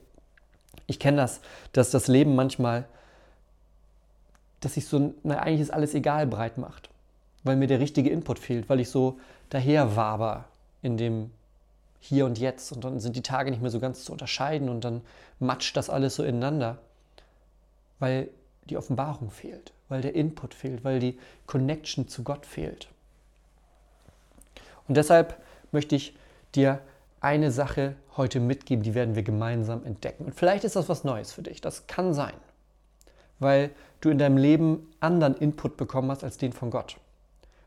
Ich 0.88 1.00
kenne 1.00 1.18
das, 1.18 1.42
dass 1.74 1.92
das 1.92 2.08
Leben 2.08 2.36
manchmal, 2.36 2.86
dass 4.60 4.74
sich 4.74 4.88
so, 4.88 5.14
na, 5.24 5.40
eigentlich 5.40 5.62
ist 5.62 5.74
alles 5.74 5.94
egal 5.94 6.26
breit 6.28 6.58
macht, 6.58 6.90
weil 7.44 7.56
mir 7.56 7.68
der 7.68 7.80
richtige 7.80 8.10
Input 8.10 8.40
fehlt, 8.40 8.70
weil 8.70 8.80
ich 8.80 8.90
so 8.90 9.20
daher 9.50 9.96
waber 9.96 10.46
in 10.82 10.98
dem 10.98 11.32
hier 12.00 12.26
und 12.26 12.38
jetzt 12.40 12.72
und 12.72 12.84
dann 12.84 13.00
sind 13.00 13.16
die 13.16 13.22
Tage 13.22 13.52
nicht 13.52 13.62
mehr 13.62 13.72
so 13.72 13.80
ganz 13.80 14.06
zu 14.06 14.12
unterscheiden 14.12 14.70
und 14.70 14.84
dann 14.84 15.02
matscht 15.40 15.76
das 15.76 15.90
alles 15.90 16.16
so 16.16 16.24
ineinander, 16.24 16.78
weil 18.00 18.30
die 18.70 18.78
Offenbarung 18.78 19.32
fehlt, 19.32 19.74
weil 19.90 20.02
der 20.02 20.16
Input 20.16 20.54
fehlt, 20.54 20.84
weil 20.84 21.00
die 21.00 21.20
Connection 21.46 22.08
zu 22.08 22.24
Gott 22.24 22.46
fehlt. 22.46 22.88
Und 24.88 24.96
deshalb 24.96 25.38
möchte 25.72 25.96
ich 25.96 26.16
dir 26.56 26.80
eine 27.22 27.52
Sache 27.52 27.96
heute 28.16 28.40
mitgeben, 28.40 28.84
die 28.84 28.96
werden 28.96 29.16
wir 29.16 29.24
gemeinsam 29.24 29.86
entdecken. 29.86 30.26
Und 30.26 30.36
vielleicht 30.36 30.64
ist 30.64 30.76
das 30.76 30.90
was 30.90 31.04
Neues 31.04 31.34
für 31.34 31.44
dich, 31.44 31.62
das 31.62 31.88
kann 31.88 32.14
sein, 32.14 32.34
weil 33.40 33.72
du 34.02 34.10
in 34.10 34.18
deinem 34.18 34.38
Leben 34.38 34.90
anderen 35.00 35.36
Input 35.36 35.76
bekommen 35.76 36.10
hast 36.12 36.24
als 36.24 36.38
den 36.38 36.54
von 36.54 36.72
Gott, 36.72 36.98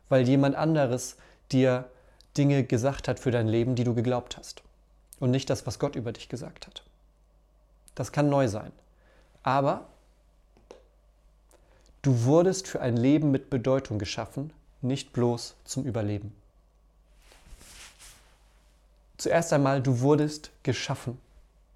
weil 0.09 0.27
jemand 0.27 0.55
anderes 0.55 1.17
dir 1.51 1.85
Dinge 2.37 2.63
gesagt 2.63 3.07
hat 3.07 3.19
für 3.19 3.31
dein 3.31 3.47
Leben, 3.47 3.75
die 3.75 3.83
du 3.83 3.93
geglaubt 3.93 4.37
hast. 4.37 4.63
Und 5.19 5.31
nicht 5.31 5.49
das, 5.49 5.67
was 5.67 5.79
Gott 5.79 5.95
über 5.95 6.11
dich 6.11 6.29
gesagt 6.29 6.67
hat. 6.67 6.83
Das 7.95 8.11
kann 8.11 8.29
neu 8.29 8.47
sein. 8.47 8.71
Aber 9.43 9.87
du 12.01 12.23
wurdest 12.23 12.67
für 12.67 12.81
ein 12.81 12.97
Leben 12.97 13.31
mit 13.31 13.49
Bedeutung 13.49 13.99
geschaffen, 13.99 14.51
nicht 14.81 15.13
bloß 15.13 15.55
zum 15.63 15.85
Überleben. 15.85 16.35
Zuerst 19.17 19.53
einmal, 19.53 19.81
du 19.81 20.01
wurdest 20.01 20.51
geschaffen. 20.63 21.19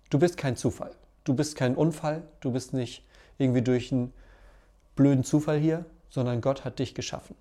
Du 0.09 0.19
bist 0.19 0.37
kein 0.37 0.57
Zufall. 0.57 0.91
Du 1.23 1.35
bist 1.35 1.55
kein 1.55 1.75
Unfall. 1.75 2.23
Du 2.41 2.51
bist 2.51 2.73
nicht 2.73 3.03
irgendwie 3.37 3.61
durch 3.61 3.91
einen 3.91 4.11
blöden 4.95 5.23
Zufall 5.23 5.59
hier, 5.59 5.85
sondern 6.09 6.41
Gott 6.41 6.65
hat 6.65 6.79
dich 6.79 6.95
geschaffen. 6.95 7.35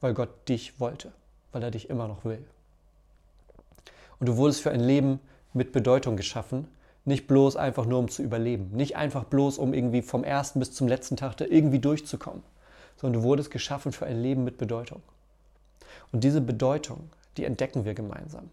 Weil 0.00 0.14
Gott 0.14 0.48
dich 0.48 0.80
wollte 0.80 1.12
weil 1.56 1.62
er 1.62 1.70
dich 1.70 1.88
immer 1.88 2.06
noch 2.06 2.26
will. 2.26 2.44
Und 4.20 4.28
du 4.28 4.36
wurdest 4.36 4.60
für 4.60 4.70
ein 4.72 4.80
Leben 4.80 5.20
mit 5.54 5.72
Bedeutung 5.72 6.18
geschaffen, 6.18 6.68
nicht 7.06 7.26
bloß 7.26 7.56
einfach 7.56 7.86
nur 7.86 7.98
um 7.98 8.10
zu 8.10 8.22
überleben, 8.22 8.72
nicht 8.76 8.96
einfach 8.96 9.24
bloß 9.24 9.56
um 9.56 9.72
irgendwie 9.72 10.02
vom 10.02 10.22
ersten 10.22 10.58
bis 10.58 10.74
zum 10.74 10.86
letzten 10.86 11.16
Tag 11.16 11.38
da 11.38 11.46
irgendwie 11.46 11.78
durchzukommen, 11.78 12.42
sondern 12.98 13.22
du 13.22 13.26
wurdest 13.26 13.50
geschaffen 13.50 13.90
für 13.90 14.04
ein 14.04 14.20
Leben 14.20 14.44
mit 14.44 14.58
Bedeutung. 14.58 15.00
Und 16.12 16.24
diese 16.24 16.42
Bedeutung, 16.42 17.08
die 17.38 17.44
entdecken 17.44 17.86
wir 17.86 17.94
gemeinsam. 17.94 18.50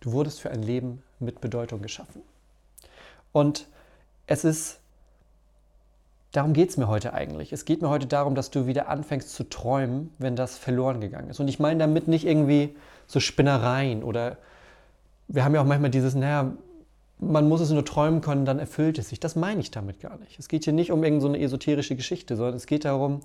Du 0.00 0.12
wurdest 0.12 0.42
für 0.42 0.50
ein 0.50 0.62
Leben 0.62 1.02
mit 1.20 1.40
Bedeutung 1.40 1.80
geschaffen. 1.80 2.20
Und 3.32 3.66
es 4.26 4.44
ist 4.44 4.78
Darum 6.32 6.52
geht 6.52 6.70
es 6.70 6.76
mir 6.76 6.88
heute 6.88 7.14
eigentlich. 7.14 7.52
Es 7.52 7.64
geht 7.64 7.80
mir 7.80 7.88
heute 7.88 8.06
darum, 8.06 8.34
dass 8.34 8.50
du 8.50 8.66
wieder 8.66 8.88
anfängst 8.88 9.34
zu 9.34 9.44
träumen, 9.44 10.10
wenn 10.18 10.36
das 10.36 10.58
verloren 10.58 11.00
gegangen 11.00 11.30
ist. 11.30 11.40
Und 11.40 11.48
ich 11.48 11.58
meine 11.58 11.78
damit 11.78 12.06
nicht 12.06 12.26
irgendwie 12.26 12.76
so 13.06 13.18
Spinnereien 13.18 14.02
oder 14.02 14.36
wir 15.26 15.44
haben 15.44 15.54
ja 15.54 15.60
auch 15.62 15.66
manchmal 15.66 15.90
dieses, 15.90 16.14
naja, 16.14 16.52
man 17.18 17.48
muss 17.48 17.60
es 17.60 17.70
nur 17.70 17.84
träumen 17.84 18.20
können, 18.20 18.44
dann 18.44 18.58
erfüllt 18.58 18.98
es 18.98 19.08
sich. 19.08 19.20
Das 19.20 19.36
meine 19.36 19.60
ich 19.60 19.70
damit 19.70 20.00
gar 20.00 20.18
nicht. 20.18 20.38
Es 20.38 20.48
geht 20.48 20.64
hier 20.64 20.72
nicht 20.72 20.92
um 20.92 21.02
irgendeine 21.02 21.38
so 21.38 21.44
esoterische 21.44 21.96
Geschichte, 21.96 22.36
sondern 22.36 22.56
es 22.56 22.66
geht 22.66 22.84
darum, 22.84 23.20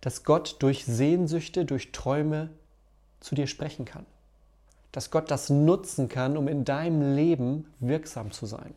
dass 0.00 0.24
Gott 0.24 0.56
durch 0.60 0.84
Sehnsüchte, 0.84 1.64
durch 1.64 1.92
Träume 1.92 2.50
zu 3.20 3.34
dir 3.34 3.46
sprechen 3.46 3.84
kann. 3.84 4.06
Dass 4.92 5.10
Gott 5.10 5.30
das 5.30 5.50
nutzen 5.50 6.08
kann, 6.08 6.36
um 6.36 6.48
in 6.48 6.64
deinem 6.64 7.14
Leben 7.14 7.66
wirksam 7.80 8.30
zu 8.30 8.46
sein. 8.46 8.74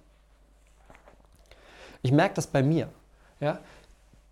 Ich 2.02 2.12
merke 2.12 2.36
das 2.36 2.48
bei 2.48 2.64
mir. 2.64 2.90
Ja? 3.42 3.60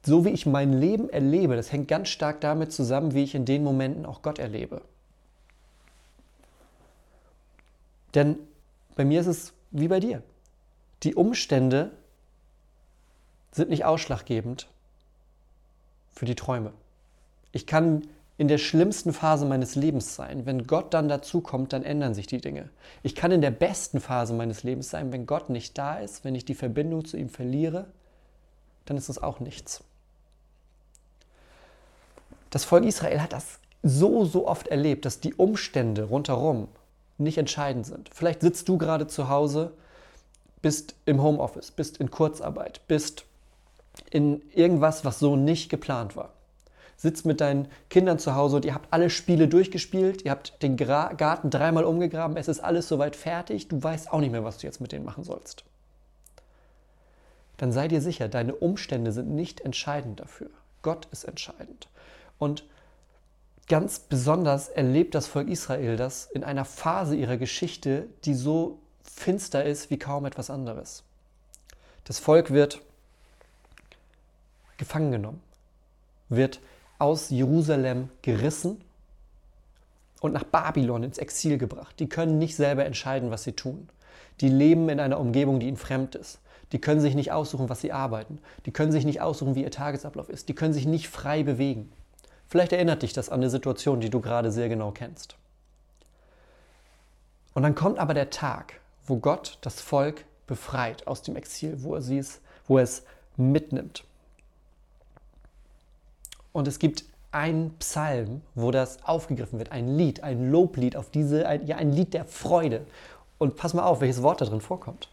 So 0.05 0.23
wie 0.23 0.29
ich 0.29 0.45
mein 0.45 0.71
Leben 0.71 1.09
erlebe, 1.09 1.57
das 1.57 1.73
hängt 1.73 1.89
ganz 1.89 2.07
stark 2.07 2.39
damit 2.39 2.71
zusammen, 2.71 3.13
wie 3.13 3.23
ich 3.23 3.35
in 3.35 3.43
den 3.43 3.63
Momenten 3.63 4.05
auch 4.05 4.21
Gott 4.21 4.39
erlebe. 4.39 4.81
Denn 8.15 8.37
bei 8.95 9.03
mir 9.03 9.19
ist 9.19 9.27
es 9.27 9.53
wie 9.71 9.89
bei 9.89 9.99
dir. 9.99 10.23
Die 11.03 11.15
Umstände 11.15 11.91
sind 13.51 13.69
nicht 13.69 13.85
ausschlaggebend 13.85 14.67
für 16.13 16.25
die 16.25 16.35
Träume. 16.35 16.73
Ich 17.51 17.67
kann 17.67 18.07
in 18.37 18.47
der 18.47 18.57
schlimmsten 18.57 19.11
Phase 19.11 19.45
meines 19.45 19.75
Lebens 19.75 20.15
sein. 20.15 20.45
Wenn 20.45 20.65
Gott 20.65 20.93
dann 20.93 21.09
dazukommt, 21.09 21.73
dann 21.73 21.83
ändern 21.83 22.13
sich 22.13 22.25
die 22.25 22.39
Dinge. 22.39 22.69
Ich 23.03 23.15
kann 23.15 23.31
in 23.31 23.41
der 23.41 23.51
besten 23.51 23.99
Phase 23.99 24.33
meines 24.33 24.63
Lebens 24.63 24.89
sein. 24.89 25.11
Wenn 25.11 25.25
Gott 25.25 25.49
nicht 25.49 25.77
da 25.77 25.99
ist, 25.99 26.23
wenn 26.23 26.35
ich 26.35 26.45
die 26.45 26.55
Verbindung 26.55 27.03
zu 27.03 27.17
ihm 27.17 27.29
verliere, 27.29 27.87
dann 28.89 28.97
ist 28.97 29.09
es 29.09 29.21
auch 29.21 29.39
nichts. 29.39 29.83
Das 32.49 32.65
Volk 32.65 32.83
Israel 32.83 33.21
hat 33.21 33.33
das 33.33 33.59
so, 33.83 34.25
so 34.25 34.47
oft 34.47 34.67
erlebt, 34.67 35.05
dass 35.05 35.19
die 35.19 35.35
Umstände 35.35 36.05
rundherum 36.05 36.67
nicht 37.17 37.37
entscheidend 37.37 37.85
sind. 37.85 38.09
Vielleicht 38.11 38.41
sitzt 38.41 38.67
du 38.67 38.77
gerade 38.77 39.07
zu 39.07 39.29
Hause, 39.29 39.71
bist 40.61 40.95
im 41.05 41.21
Homeoffice, 41.21 41.71
bist 41.71 41.97
in 41.97 42.09
Kurzarbeit, 42.09 42.81
bist 42.87 43.25
in 44.09 44.41
irgendwas, 44.53 45.05
was 45.05 45.19
so 45.19 45.35
nicht 45.35 45.69
geplant 45.69 46.15
war. 46.15 46.33
Sitzt 46.97 47.25
mit 47.25 47.39
deinen 47.39 47.67
Kindern 47.89 48.19
zu 48.19 48.35
Hause 48.35 48.57
und 48.57 48.65
ihr 48.65 48.73
habt 48.73 48.91
alle 48.91 49.09
Spiele 49.09 49.47
durchgespielt, 49.47 50.23
ihr 50.23 50.31
habt 50.31 50.61
den 50.63 50.75
Garten 50.75 51.49
dreimal 51.49 51.85
umgegraben, 51.85 52.35
es 52.35 52.47
ist 52.47 52.59
alles 52.59 52.87
soweit 52.87 53.15
fertig, 53.15 53.67
du 53.67 53.81
weißt 53.81 54.11
auch 54.11 54.19
nicht 54.19 54.31
mehr, 54.31 54.43
was 54.43 54.57
du 54.57 54.67
jetzt 54.67 54.81
mit 54.81 54.91
denen 54.91 55.05
machen 55.05 55.23
sollst. 55.23 55.63
Dann 57.59 57.71
sei 57.71 57.87
dir 57.87 58.01
sicher, 58.01 58.27
deine 58.27 58.55
Umstände 58.55 59.11
sind 59.11 59.29
nicht 59.29 59.61
entscheidend 59.61 60.19
dafür. 60.19 60.49
Gott 60.81 61.07
ist 61.11 61.25
entscheidend. 61.25 61.87
Und 62.39 62.63
Ganz 63.69 63.99
besonders 63.99 64.67
erlebt 64.67 65.13
das 65.13 65.27
Volk 65.27 65.47
Israel 65.47 65.95
das 65.95 66.25
in 66.25 66.43
einer 66.43 66.65
Phase 66.65 67.15
ihrer 67.15 67.37
Geschichte, 67.37 68.07
die 68.25 68.33
so 68.33 68.79
finster 69.03 69.63
ist 69.63 69.91
wie 69.91 69.99
kaum 69.99 70.25
etwas 70.25 70.49
anderes. 70.49 71.03
Das 72.03 72.17
Volk 72.17 72.49
wird 72.49 72.81
gefangen 74.77 75.11
genommen, 75.11 75.41
wird 76.29 76.61
aus 76.97 77.29
Jerusalem 77.29 78.09
gerissen 78.23 78.81
und 80.19 80.33
nach 80.33 80.45
Babylon 80.45 81.03
ins 81.03 81.19
Exil 81.19 81.59
gebracht. 81.59 81.99
Die 81.99 82.09
können 82.09 82.39
nicht 82.39 82.55
selber 82.55 82.85
entscheiden, 82.85 83.29
was 83.29 83.43
sie 83.43 83.53
tun. 83.53 83.87
Die 84.41 84.49
leben 84.49 84.89
in 84.89 84.99
einer 84.99 85.19
Umgebung, 85.19 85.59
die 85.59 85.67
ihnen 85.67 85.77
fremd 85.77 86.15
ist. 86.15 86.39
Die 86.71 86.79
können 86.79 87.01
sich 87.01 87.15
nicht 87.15 87.31
aussuchen, 87.31 87.69
was 87.69 87.81
sie 87.81 87.91
arbeiten. 87.91 88.39
Die 88.65 88.71
können 88.71 88.91
sich 88.91 89.05
nicht 89.05 89.21
aussuchen, 89.21 89.55
wie 89.55 89.63
ihr 89.63 89.71
Tagesablauf 89.71 90.29
ist. 90.29 90.49
Die 90.49 90.55
können 90.55 90.73
sich 90.73 90.85
nicht 90.85 91.09
frei 91.09 91.43
bewegen. 91.43 91.91
Vielleicht 92.47 92.73
erinnert 92.73 93.01
dich 93.01 93.13
das 93.13 93.29
an 93.29 93.39
eine 93.41 93.49
Situation, 93.49 93.99
die 93.99 94.09
du 94.09 94.21
gerade 94.21 94.51
sehr 94.51 94.69
genau 94.69 94.91
kennst. 94.91 95.35
Und 97.53 97.63
dann 97.63 97.75
kommt 97.75 97.99
aber 97.99 98.13
der 98.13 98.29
Tag, 98.29 98.79
wo 99.05 99.17
Gott 99.17 99.57
das 99.61 99.81
Volk 99.81 100.25
befreit 100.47 101.07
aus 101.07 101.21
dem 101.21 101.35
Exil, 101.35 101.83
wo 101.83 101.95
er, 101.95 102.01
sie 102.01 102.17
es, 102.17 102.41
wo 102.67 102.77
er 102.77 102.83
es 102.83 103.03
mitnimmt. 103.37 104.03
Und 106.51 106.67
es 106.67 106.79
gibt 106.79 107.05
einen 107.31 107.75
Psalm, 107.77 108.41
wo 108.55 108.71
das 108.71 109.03
aufgegriffen 109.03 109.59
wird, 109.59 109.71
ein 109.71 109.95
Lied, 109.95 110.23
ein 110.23 110.51
Loblied 110.51 110.95
auf 110.95 111.09
diese, 111.11 111.47
ein, 111.47 111.65
ja, 111.67 111.77
ein 111.77 111.91
Lied 111.91 112.13
der 112.13 112.25
Freude. 112.25 112.85
Und 113.37 113.55
pass 113.55 113.73
mal 113.73 113.83
auf, 113.83 114.01
welches 114.01 114.23
Wort 114.23 114.41
da 114.41 114.45
drin 114.45 114.61
vorkommt. 114.61 115.09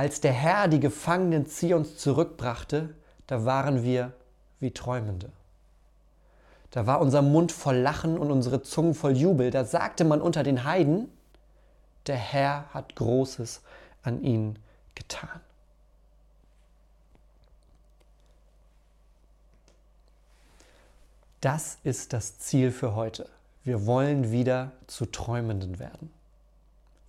Als 0.00 0.22
der 0.22 0.32
Herr 0.32 0.66
die 0.66 0.80
Gefangenen 0.80 1.44
Zions 1.44 1.98
zurückbrachte, 1.98 2.94
da 3.26 3.44
waren 3.44 3.82
wir 3.82 4.14
wie 4.58 4.70
Träumende. 4.70 5.30
Da 6.70 6.86
war 6.86 7.02
unser 7.02 7.20
Mund 7.20 7.52
voll 7.52 7.76
Lachen 7.76 8.16
und 8.16 8.30
unsere 8.30 8.62
Zungen 8.62 8.94
voll 8.94 9.14
Jubel. 9.14 9.50
Da 9.50 9.66
sagte 9.66 10.04
man 10.04 10.22
unter 10.22 10.42
den 10.42 10.64
Heiden, 10.64 11.10
der 12.06 12.16
Herr 12.16 12.72
hat 12.72 12.96
Großes 12.96 13.60
an 14.02 14.22
ihnen 14.22 14.58
getan. 14.94 15.38
Das 21.42 21.76
ist 21.84 22.14
das 22.14 22.38
Ziel 22.38 22.72
für 22.72 22.94
heute. 22.94 23.28
Wir 23.64 23.84
wollen 23.84 24.32
wieder 24.32 24.72
zu 24.86 25.04
Träumenden 25.04 25.78
werden. 25.78 26.10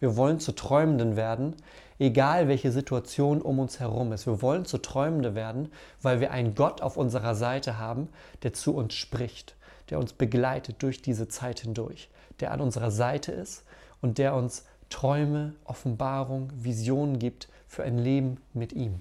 Wir 0.01 0.17
wollen 0.17 0.39
zu 0.39 0.51
Träumenden 0.53 1.15
werden, 1.15 1.55
egal 2.00 2.48
welche 2.48 2.72
Situation 2.72 3.39
um 3.39 3.60
uns 3.60 3.79
herum 3.79 4.12
ist. 4.13 4.25
Wir 4.25 4.41
wollen 4.41 4.65
zu 4.65 4.79
Träumende 4.79 5.36
werden, 5.36 5.72
weil 6.01 6.20
wir 6.20 6.31
einen 6.31 6.55
Gott 6.55 6.81
auf 6.81 6.98
unserer 6.98 7.36
Seite 7.36 7.77
haben, 7.77 8.10
der 8.41 8.51
zu 8.51 8.75
uns 8.75 8.96
spricht, 8.96 9.55
der 9.91 10.00
uns 10.00 10.13
begleitet 10.13 10.77
durch 10.79 11.03
diese 11.03 11.27
Zeit 11.27 11.60
hindurch, 11.60 12.10
der 12.39 12.51
an 12.51 12.62
unserer 12.62 12.89
Seite 12.89 13.31
ist 13.31 13.63
und 14.01 14.17
der 14.17 14.34
uns 14.34 14.65
Träume, 14.89 15.53
Offenbarung, 15.65 16.50
Visionen 16.55 17.20
gibt 17.20 17.48
für 17.67 17.84
ein 17.84 18.00
Leben 18.00 18.38
mit 18.53 18.74
ihm. 18.74 18.96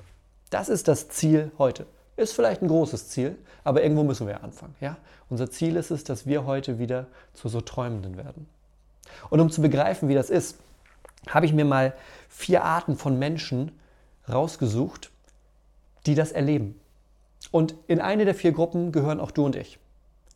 Das 0.50 0.69
ist 0.69 0.87
das 0.87 1.09
Ziel 1.09 1.50
heute. 1.57 1.87
Ist 2.16 2.35
vielleicht 2.35 2.61
ein 2.61 2.69
großes 2.69 3.09
Ziel, 3.09 3.38
aber 3.64 3.83
irgendwo 3.83 4.02
müssen 4.02 4.26
wir 4.26 4.45
anfangen. 4.45 4.75
Ja? 4.83 4.99
Unser 5.30 5.50
Ziel 5.50 5.76
ist 5.76 5.90
es, 5.90 6.04
dass 6.04 6.26
wir 6.26 6.45
heute 6.45 6.78
wieder 6.78 7.07
zu 7.33 7.49
so 7.49 7.62
Träumenden 7.62 8.19
werden. 8.19 8.47
Und 9.30 9.40
um 9.40 9.50
zu 9.50 9.62
begreifen, 9.62 10.11
wie 10.11 10.14
das 10.14 10.28
ist, 10.28 10.59
habe 11.28 11.46
ich 11.46 11.52
mir 11.52 11.64
mal 11.64 11.94
vier 12.28 12.64
Arten 12.64 12.96
von 12.96 13.18
Menschen 13.18 13.72
rausgesucht, 14.28 15.10
die 16.06 16.14
das 16.14 16.32
erleben. 16.32 16.80
Und 17.50 17.74
in 17.86 18.00
eine 18.00 18.24
der 18.24 18.34
vier 18.34 18.52
Gruppen 18.52 18.92
gehören 18.92 19.20
auch 19.20 19.30
du 19.30 19.44
und 19.44 19.56
ich. 19.56 19.78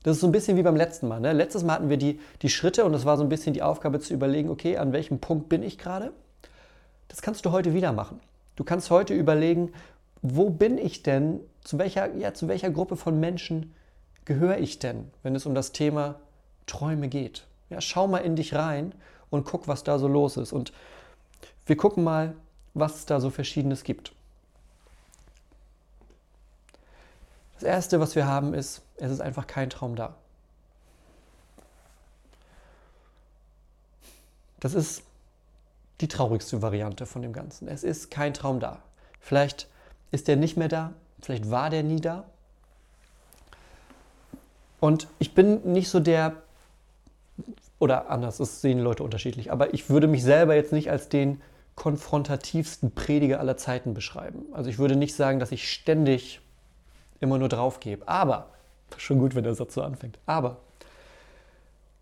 Das 0.03 0.17
ist 0.17 0.21
so 0.21 0.27
ein 0.27 0.33
bisschen 0.33 0.57
wie 0.57 0.63
beim 0.63 0.77
letzten 0.77 1.09
Mal. 1.09 1.21
Ne? 1.21 1.33
Letztes 1.33 1.65
Mal 1.65 1.75
hatten 1.75 1.89
wir 1.89 1.97
die, 1.97 2.21
die 2.43 2.51
Schritte 2.51 2.85
und 2.85 2.93
das 2.93 3.07
war 3.07 3.17
so 3.17 3.23
ein 3.23 3.29
bisschen 3.29 3.55
die 3.55 3.63
Aufgabe 3.63 4.01
zu 4.01 4.13
überlegen, 4.13 4.51
okay, 4.51 4.77
an 4.77 4.93
welchem 4.93 5.19
Punkt 5.19 5.49
bin 5.49 5.63
ich 5.63 5.79
gerade? 5.79 6.13
Das 7.09 7.23
kannst 7.23 7.47
du 7.47 7.53
heute 7.53 7.73
wieder 7.73 7.93
machen. 7.93 8.21
Du 8.57 8.65
kannst 8.65 8.91
heute 8.91 9.15
überlegen, 9.15 9.73
wo 10.21 10.51
bin 10.51 10.79
ich 10.79 11.03
denn, 11.03 11.41
zu 11.63 11.79
welcher, 11.79 12.15
ja, 12.17 12.35
zu 12.35 12.49
welcher 12.49 12.71
Gruppe 12.71 12.97
von 12.97 13.19
Menschen 13.19 13.75
gehöre 14.25 14.59
ich 14.59 14.79
denn, 14.79 15.11
wenn 15.23 15.35
es 15.35 15.47
um 15.47 15.55
das 15.55 15.73
Thema 15.73 16.17
Träume 16.67 17.09
geht. 17.09 17.47
Ja, 17.71 17.81
schau 17.81 18.07
mal 18.07 18.19
in 18.19 18.37
dich 18.37 18.55
rein 18.55 18.95
und 19.35 19.45
guck, 19.45 19.67
was 19.67 19.83
da 19.83 19.99
so 19.99 20.07
los 20.07 20.37
ist. 20.37 20.53
Und 20.53 20.73
wir 21.67 21.77
gucken 21.77 22.05
mal, 22.05 22.35
was 22.73 22.95
es 22.97 23.07
da 23.07 23.21
so 23.21 23.31
Verschiedenes 23.31 23.83
gibt. 23.83 24.13
Das 27.55 27.65
Erste, 27.65 27.99
was 27.99 28.15
wir 28.15 28.27
haben, 28.27 28.55
ist, 28.55 28.83
es 28.97 29.11
ist 29.11 29.21
einfach 29.21 29.47
kein 29.47 29.71
Traum 29.71 29.97
da. 29.97 30.15
Das 34.61 34.75
ist 34.75 35.03
die 36.01 36.09
traurigste 36.09 36.63
Variante 36.63 37.05
von 37.05 37.21
dem 37.21 37.33
Ganzen. 37.33 37.69
Es 37.69 37.83
ist 37.83 38.11
kein 38.11 38.35
Traum 38.35 38.61
da. 38.61 38.83
Vielleicht 39.21 39.69
ist 40.11 40.29
der 40.29 40.37
nicht 40.37 40.57
mehr 40.57 40.69
da, 40.69 40.93
vielleicht 41.21 41.51
war 41.51 41.71
der 41.71 41.83
nie 41.83 42.01
da. 42.01 42.25
Und 44.81 45.09
ich 45.19 45.35
bin 45.35 45.73
nicht 45.73 45.89
so 45.89 45.99
der 45.99 46.37
oder 47.85 48.09
anders, 48.09 48.39
das 48.39 48.63
sehen 48.63 48.79
Leute 48.79 49.03
unterschiedlich, 49.03 49.53
aber 49.53 49.75
ich 49.75 49.91
würde 49.91 50.07
mich 50.07 50.23
selber 50.23 50.55
jetzt 50.55 50.73
nicht 50.73 50.91
als 50.91 51.11
den 51.11 51.43
konfrontativsten 51.75 52.93
Prediger 52.93 53.41
aller 53.41 53.59
Zeiten 53.59 53.93
beschreiben. 53.93 54.47
Also 54.53 54.71
ich 54.71 54.79
würde 54.79 54.97
nicht 54.97 55.15
sagen, 55.15 55.39
dass 55.39 55.53
ich 55.53 55.71
ständig 55.71 56.41
immer 57.21 57.37
nur 57.37 57.51
drauf 57.51 57.81
gebe. 57.81 58.09
Aber, 58.09 58.49
schon 58.97 59.19
gut, 59.19 59.35
wenn 59.35 59.45
der 59.45 59.55
Satz 59.55 59.75
so 59.75 59.83
anfängt, 59.83 60.19
aber 60.25 60.57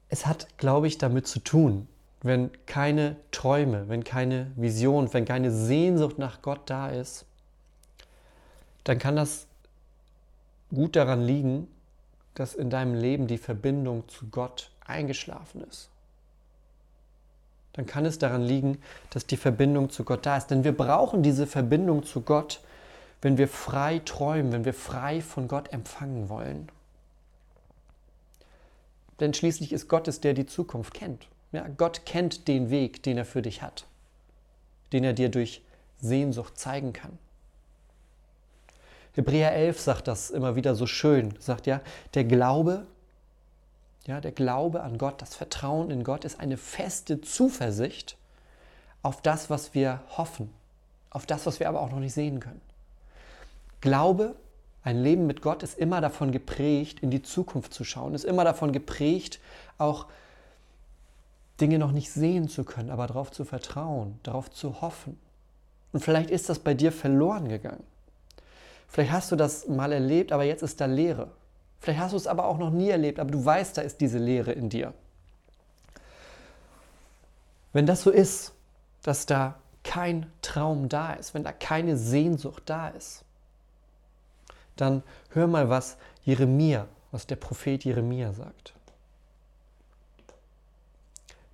es 0.09 0.25
hat, 0.25 0.47
glaube 0.57 0.87
ich, 0.87 0.99
damit 0.99 1.27
zu 1.27 1.41
tun, 1.41 1.89
wenn 2.23 2.51
keine 2.67 3.17
Träume, 3.33 3.89
wenn 3.89 4.05
keine 4.05 4.53
Vision, 4.55 5.13
wenn 5.13 5.25
keine 5.25 5.51
Sehnsucht 5.51 6.19
nach 6.19 6.43
Gott 6.43 6.61
da 6.67 6.91
ist, 6.91 7.25
dann 8.85 8.99
kann 8.99 9.17
das 9.17 9.49
gut 10.73 10.95
daran 10.95 11.23
liegen, 11.23 11.67
dass 12.35 12.55
in 12.55 12.71
deinem 12.71 12.95
Leben 12.95 13.27
die 13.27 13.39
Verbindung 13.39 14.09
zu 14.09 14.29
Gott 14.29 14.72
eingeschlafen 14.93 15.63
ist, 15.65 15.89
dann 17.73 17.87
kann 17.87 18.05
es 18.07 18.19
daran 18.19 18.43
liegen, 18.43 18.81
dass 19.11 19.27
die 19.27 19.37
Verbindung 19.37 19.91
zu 19.91 20.05
Gott 20.05 20.27
da 20.27 20.37
ist. 20.37 20.49
Denn 20.49 20.63
wir 20.63 20.77
brauchen 20.77 21.23
diese 21.23 21.47
Verbindung 21.47 22.05
zu 22.05 22.21
Gott, 22.21 22.61
wenn 23.23 23.39
wir 23.39 23.49
frei 23.49 24.01
träumen, 24.05 24.53
wenn 24.53 24.65
wir 24.65 24.75
frei 24.75 25.23
von 25.23 25.49
Gott 25.49 25.73
empfangen 25.73 26.29
wollen. 26.29 26.69
Denn 29.21 29.33
schließlich 29.35 29.73
ist 29.73 29.89
Gott 29.89 30.09
es, 30.09 30.21
der 30.21 30.35
die 30.35 30.47
Zukunft 30.47 30.95
kennt. 30.95 31.29
Ja, 31.53 31.67
Gott 31.69 32.05
kennt 32.05 32.49
den 32.49 32.71
Weg, 32.71 33.03
den 33.03 33.19
er 33.19 33.25
für 33.25 33.43
dich 33.43 33.63
hat. 33.63 33.87
den 34.93 35.05
er 35.05 35.13
dir 35.13 35.31
durch 35.31 35.63
Sehnsucht 36.01 36.59
zeigen 36.59 36.93
kann. 36.93 37.19
Hebräer 39.15 39.53
11 39.55 39.81
sagt 39.81 40.09
das 40.09 40.31
immer 40.31 40.57
wieder 40.57 40.75
so 40.75 40.87
schön, 40.87 41.35
sagt 41.39 41.67
ja, 41.67 41.81
der 42.15 42.25
Glaube, 42.25 42.87
ja, 44.07 44.21
der 44.21 44.33
Glaube 44.33 44.83
an 44.83 44.99
Gott, 44.99 45.23
das 45.23 45.35
Vertrauen 45.35 45.91
in 45.91 46.05
Gott 46.05 46.25
ist 46.25 46.41
eine 46.41 46.57
feste 46.57 47.21
Zuversicht 47.21 48.17
auf 49.03 49.23
das, 49.23 49.51
was 49.51 49.75
wir 49.75 50.01
hoffen, 50.17 50.51
auf 51.11 51.27
das, 51.27 51.47
was 51.47 51.61
wir 51.61 51.69
aber 51.69 51.81
auch 51.81 51.91
noch 51.91 52.01
nicht 52.01 52.15
sehen 52.15 52.41
können. 52.41 52.61
Glaube, 53.81 54.35
ein 54.85 55.01
Leben 55.01 55.27
mit 55.27 55.43
Gott 55.43 55.63
ist 55.63 55.79
immer 55.79 56.01
davon 56.01 56.33
geprägt, 56.33 57.01
in 57.01 57.11
die 57.11 57.23
Zukunft 57.23 57.73
zu 57.73 57.85
schauen, 57.85 58.15
ist 58.15 58.25
immer 58.25 58.45
davon 58.45 58.73
geprägt, 58.73 59.39
auch 59.79 60.07
Dinge 61.61 61.79
noch 61.79 61.93
nicht 61.93 62.11
sehen 62.11 62.49
zu 62.49 62.65
können, 62.65 62.91
aber 62.91 63.07
darauf 63.07 63.31
zu 63.31 63.45
vertrauen, 63.45 64.19
darauf 64.25 64.51
zu 64.51 64.81
hoffen. 64.81 65.19
Und 65.93 66.01
vielleicht 66.01 66.31
ist 66.31 66.49
das 66.49 66.59
bei 66.59 66.75
dir 66.75 66.91
verloren 66.91 67.49
gegangen. 67.49 67.85
Vielleicht 68.89 69.13
hast 69.13 69.31
du 69.31 69.37
das 69.37 69.69
mal 69.69 69.93
erlebt, 69.93 70.33
aber 70.33 70.45
jetzt 70.45 70.63
ist 70.63 70.81
da 70.81 70.87
Leere. 70.87 71.29
Vielleicht 71.83 71.99
hast 71.99 72.13
du 72.13 72.17
es 72.17 72.29
aber 72.29 72.45
auch 72.45 72.59
noch 72.59 72.71
nie 72.71 72.91
erlebt, 72.91 73.19
aber 73.19 73.33
du 73.33 73.45
weißt, 73.45 73.77
da 73.77 73.83
ist 73.83 74.01
diese 74.01 74.19
Leere 74.19 74.53
in 74.53 74.69
dir. 74.69 74.95
Wenn 77.73 77.87
das 77.87 78.03
so 78.03 78.11
ist, 78.11 78.55
dass 79.03 79.27
da 79.27 79.59
kein 79.83 80.33
Traum 80.43 80.89
da 80.89 81.15
ist, 81.15 81.35
wenn 81.35 81.43
da 81.43 81.51
keine 81.51 81.97
Sehnsucht 81.97 82.63
da 82.67 82.91
ist, 82.91 83.25
dann 84.77 85.03
hör 85.31 85.49
mal, 85.49 85.71
was 85.71 85.97
Jeremia, 86.23 86.87
was 87.11 87.27
der 87.27 87.35
Prophet 87.35 87.85
Jeremia 87.85 88.33
sagt. 88.33 88.75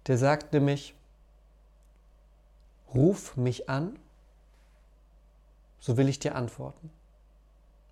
Der 0.09 0.19
sagt 0.19 0.53
nämlich, 0.53 0.95
ruf 2.95 3.35
mich 3.39 3.71
an, 3.71 3.99
so 5.81 5.97
will 5.97 6.11
ich 6.11 6.19
dir 6.19 6.35
antworten 6.35 6.91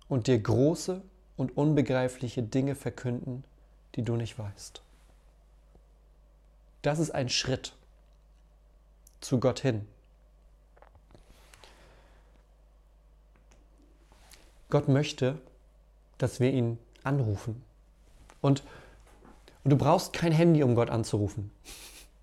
und 0.07 0.27
dir 0.27 0.37
große 0.37 1.01
und 1.37 1.55
unbegreifliche 1.55 2.43
Dinge 2.43 2.75
verkünden, 2.75 3.43
die 3.95 4.01
du 4.03 4.15
nicht 4.15 4.37
weißt. 4.37 4.81
Das 6.81 6.99
ist 6.99 7.11
ein 7.11 7.29
Schritt 7.29 7.73
zu 9.21 9.39
Gott 9.39 9.59
hin. 9.59 9.87
Gott 14.69 14.87
möchte, 14.89 15.39
dass 16.17 16.39
wir 16.39 16.51
ihn 16.51 16.77
anrufen. 17.03 17.63
Und, 18.41 18.63
und 19.63 19.71
du 19.71 19.77
brauchst 19.77 20.13
kein 20.13 20.31
Handy, 20.31 20.63
um 20.63 20.75
Gott 20.75 20.89
anzurufen. 20.89 21.51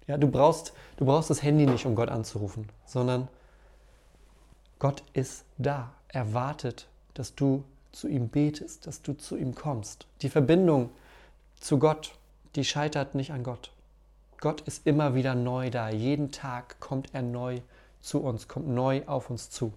Ja, 0.06 0.18
du, 0.18 0.30
brauchst, 0.30 0.75
du 0.99 1.06
brauchst 1.06 1.30
das 1.30 1.42
Handy 1.42 1.64
nicht, 1.64 1.87
um 1.87 1.94
Gott 1.94 2.11
anzurufen, 2.11 2.68
sondern 2.85 3.26
Gott 4.78 5.02
ist 5.14 5.47
da. 5.56 5.94
Er 6.09 6.35
wartet, 6.35 6.88
dass 7.14 7.35
du 7.35 7.64
zu 7.95 8.09
ihm 8.09 8.29
betest, 8.29 8.87
dass 8.87 9.03
du 9.03 9.15
zu 9.15 9.37
ihm 9.37 9.55
kommst. 9.55 10.07
Die 10.23 10.29
Verbindung 10.29 10.91
zu 11.59 11.79
Gott, 11.79 12.13
die 12.57 12.65
scheitert 12.65 13.15
nicht 13.15 13.33
an 13.33 13.43
Gott. 13.43 13.73
Gott 14.41 14.61
ist 14.63 14.87
immer 14.87 15.15
wieder 15.15 15.35
neu 15.35 15.71
da. 15.71 15.89
Jeden 15.89 16.31
Tag 16.31 16.79
kommt 16.81 17.15
er 17.15 17.23
neu 17.23 17.61
zu 18.01 18.21
uns, 18.21 18.49
kommt 18.49 18.69
neu 18.69 19.03
auf 19.07 19.31
uns 19.31 19.49
zu. 19.51 19.73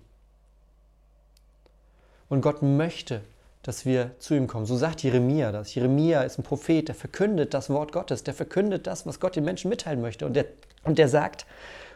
Und 2.27 2.41
Gott 2.41 2.61
möchte, 2.61 3.21
dass 3.63 3.85
wir 3.85 4.11
zu 4.19 4.35
ihm 4.35 4.47
kommen. 4.47 4.65
So 4.65 4.75
sagt 4.75 5.03
Jeremia 5.03 5.51
das. 5.51 5.73
Jeremia 5.73 6.23
ist 6.23 6.37
ein 6.37 6.43
Prophet, 6.43 6.87
der 6.87 6.95
verkündet 6.95 7.53
das 7.53 7.69
Wort 7.69 7.91
Gottes, 7.91 8.23
der 8.23 8.33
verkündet 8.33 8.87
das, 8.87 9.05
was 9.05 9.19
Gott 9.19 9.35
den 9.35 9.45
Menschen 9.45 9.69
mitteilen 9.69 10.01
möchte. 10.01 10.25
Und 10.25 10.33
der, 10.33 10.45
und 10.83 10.97
der 10.97 11.07
sagt, 11.07 11.45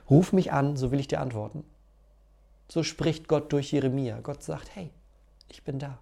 ruf 0.10 0.32
mich 0.32 0.52
an, 0.52 0.78
so 0.78 0.92
will 0.92 1.00
ich 1.00 1.08
dir 1.08 1.20
antworten. 1.20 1.66
So 2.70 2.84
spricht 2.84 3.28
Gott 3.28 3.52
durch 3.52 3.74
Jeremia. 3.74 4.20
Gott 4.22 4.44
sagt, 4.44 4.74
hey, 4.76 4.92
ich 5.50 5.64
bin 5.64 5.80
da. 5.80 6.00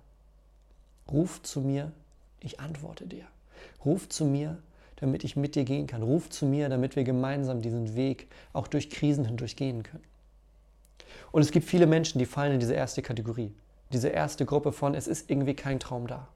Ruf 1.12 1.42
zu 1.44 1.62
mir, 1.62 1.92
ich 2.40 2.60
antworte 2.60 3.06
dir. 3.06 3.26
Ruf 3.84 4.10
zu 4.10 4.26
mir, 4.26 4.58
damit 4.98 5.24
ich 5.24 5.36
mit 5.36 5.56
dir 5.56 5.64
gehen 5.64 5.88
kann. 5.88 6.04
Ruf 6.04 6.30
zu 6.30 6.46
mir, 6.46 6.70
damit 6.70 6.96
wir 6.96 7.04
gemeinsam 7.04 7.62
diesen 7.62 7.96
Weg 7.96 8.28
auch 8.54 8.68
durch 8.68 8.90
Krisen 8.90 9.26
hindurch 9.26 9.56
gehen 9.56 9.84
können. 9.84 10.04
Und 11.32 11.42
es 11.42 11.52
gibt 11.52 11.68
viele 11.68 11.88
Menschen, 11.88 12.20
die 12.20 12.26
fallen 12.26 12.54
in 12.54 12.60
diese 12.60 12.74
erste 12.74 13.02
Kategorie 13.02 13.54
diese 13.92 14.10
erste 14.10 14.46
Gruppe 14.46 14.72
von, 14.72 14.94
es 14.94 15.08
ist 15.08 15.30
irgendwie 15.30 15.56
kein 15.56 15.80
Traum 15.80 16.08
da. 16.08 16.28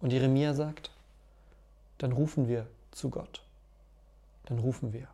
Und 0.00 0.12
Jeremia 0.12 0.54
sagt, 0.54 0.90
dann 1.98 2.12
rufen 2.12 2.48
wir 2.48 2.66
zu 2.90 3.08
Gott. 3.10 3.42
Dann 4.46 4.58
rufen 4.58 4.92
wir. 4.92 5.08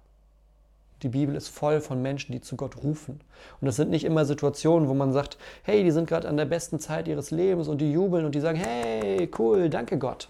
Die 1.03 1.09
Bibel 1.09 1.37
ist 1.37 1.49
voll 1.49 1.81
von 1.81 2.03
Menschen, 2.03 2.33
die 2.33 2.41
zu 2.41 2.57
Gott 2.57 2.83
rufen. 2.83 3.21
Und 3.61 3.67
das 3.67 3.77
sind 3.77 3.91
nicht 3.91 4.05
immer 4.05 4.25
Situationen, 4.25 4.89
wo 4.89 4.95
man 4.95 5.13
sagt, 5.13 5.39
hey, 5.63 5.85
die 5.85 5.93
sind 5.93 6.09
gerade 6.09 6.29
an 6.29 6.37
der 6.37 6.45
besten 6.45 6.81
Zeit 6.81 7.07
ihres 7.07 7.31
Lebens 7.31 7.69
und 7.69 7.81
die 7.81 7.93
jubeln 7.93 8.25
und 8.25 8.35
die 8.35 8.41
sagen, 8.41 8.59
hey, 8.59 9.31
cool, 9.39 9.71
danke 9.71 9.99
Gott. 9.99 10.29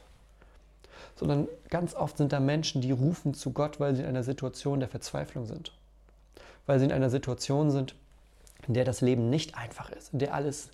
Sondern 1.17 1.49
ganz 1.71 1.95
oft 1.95 2.19
sind 2.19 2.33
da 2.33 2.41
Menschen, 2.41 2.83
die 2.83 2.93
rufen 2.93 3.35
zu 3.35 3.53
Gott, 3.53 3.81
weil 3.81 3.95
sie 3.95 4.03
in 4.03 4.09
einer 4.09 4.23
Situation 4.23 4.81
der 4.81 4.89
Verzweiflung 4.89 5.47
sind. 5.47 5.73
Weil 6.67 6.79
sie 6.79 6.85
in 6.85 6.93
einer 6.93 7.11
Situation 7.11 7.71
sind, 7.71 7.95
in 8.67 8.75
der 8.75 8.85
das 8.85 9.01
Leben 9.01 9.31
nicht 9.31 9.57
einfach 9.57 9.91
ist, 9.91 10.13
in 10.13 10.19
der 10.19 10.35
alles 10.35 10.69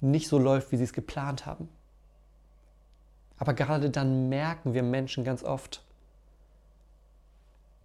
nicht 0.00 0.28
so 0.28 0.38
läuft, 0.38 0.72
wie 0.72 0.76
sie 0.76 0.84
es 0.84 0.92
geplant 0.92 1.46
haben. 1.46 1.68
Aber 3.38 3.54
gerade 3.54 3.90
dann 3.90 4.28
merken 4.28 4.74
wir 4.74 4.82
Menschen 4.82 5.24
ganz 5.24 5.42
oft, 5.42 5.82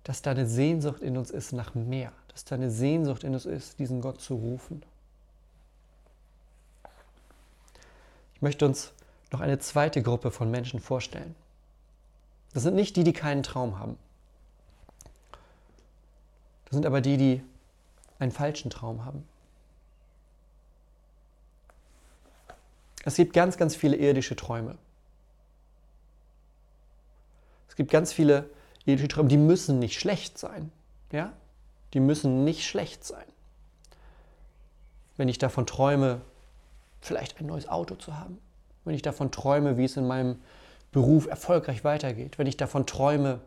dass 0.03 0.21
da 0.21 0.31
eine 0.31 0.47
Sehnsucht 0.47 1.01
in 1.01 1.17
uns 1.17 1.31
ist 1.31 1.51
nach 1.51 1.75
mehr, 1.75 2.11
dass 2.29 2.45
da 2.45 2.55
eine 2.55 2.71
Sehnsucht 2.71 3.23
in 3.23 3.33
uns 3.33 3.45
ist, 3.45 3.79
diesen 3.79 4.01
Gott 4.01 4.21
zu 4.21 4.35
rufen. 4.35 4.83
Ich 8.35 8.41
möchte 8.41 8.65
uns 8.65 8.93
noch 9.31 9.41
eine 9.41 9.59
zweite 9.59 10.01
Gruppe 10.01 10.31
von 10.31 10.49
Menschen 10.49 10.79
vorstellen. 10.79 11.35
Das 12.53 12.63
sind 12.63 12.75
nicht 12.75 12.95
die, 12.95 13.03
die 13.03 13.13
keinen 13.13 13.43
Traum 13.43 13.79
haben. 13.79 13.97
Das 16.65 16.73
sind 16.75 16.85
aber 16.85 17.01
die, 17.01 17.17
die 17.17 17.43
einen 18.19 18.31
falschen 18.31 18.69
Traum 18.69 19.05
haben. 19.05 19.27
Es 23.03 23.15
gibt 23.15 23.33
ganz, 23.33 23.57
ganz 23.57 23.75
viele 23.75 23.95
irdische 23.95 24.35
Träume. 24.35 24.77
Es 27.67 27.75
gibt 27.75 27.89
ganz 27.91 28.13
viele 28.13 28.49
irdische 28.85 29.07
Träume, 29.07 29.29
die 29.29 29.37
müssen 29.37 29.79
nicht 29.79 29.99
schlecht 29.99 30.37
sein. 30.37 30.71
Ja? 31.11 31.33
Die 31.93 31.99
müssen 31.99 32.43
nicht 32.43 32.65
schlecht 32.65 33.03
sein. 33.03 33.25
Wenn 35.17 35.27
ich 35.27 35.37
davon 35.37 35.65
träume, 35.65 36.21
vielleicht 37.01 37.39
ein 37.39 37.45
neues 37.45 37.67
Auto 37.67 37.95
zu 37.95 38.17
haben. 38.17 38.37
Wenn 38.85 38.95
ich 38.95 39.01
davon 39.01 39.31
träume, 39.31 39.77
wie 39.77 39.85
es 39.85 39.97
in 39.97 40.07
meinem 40.07 40.39
Beruf 40.91 41.27
erfolgreich 41.27 41.83
weitergeht. 41.83 42.37
Wenn 42.37 42.47
ich 42.47 42.57
davon 42.57 42.85
träume, 42.85 43.39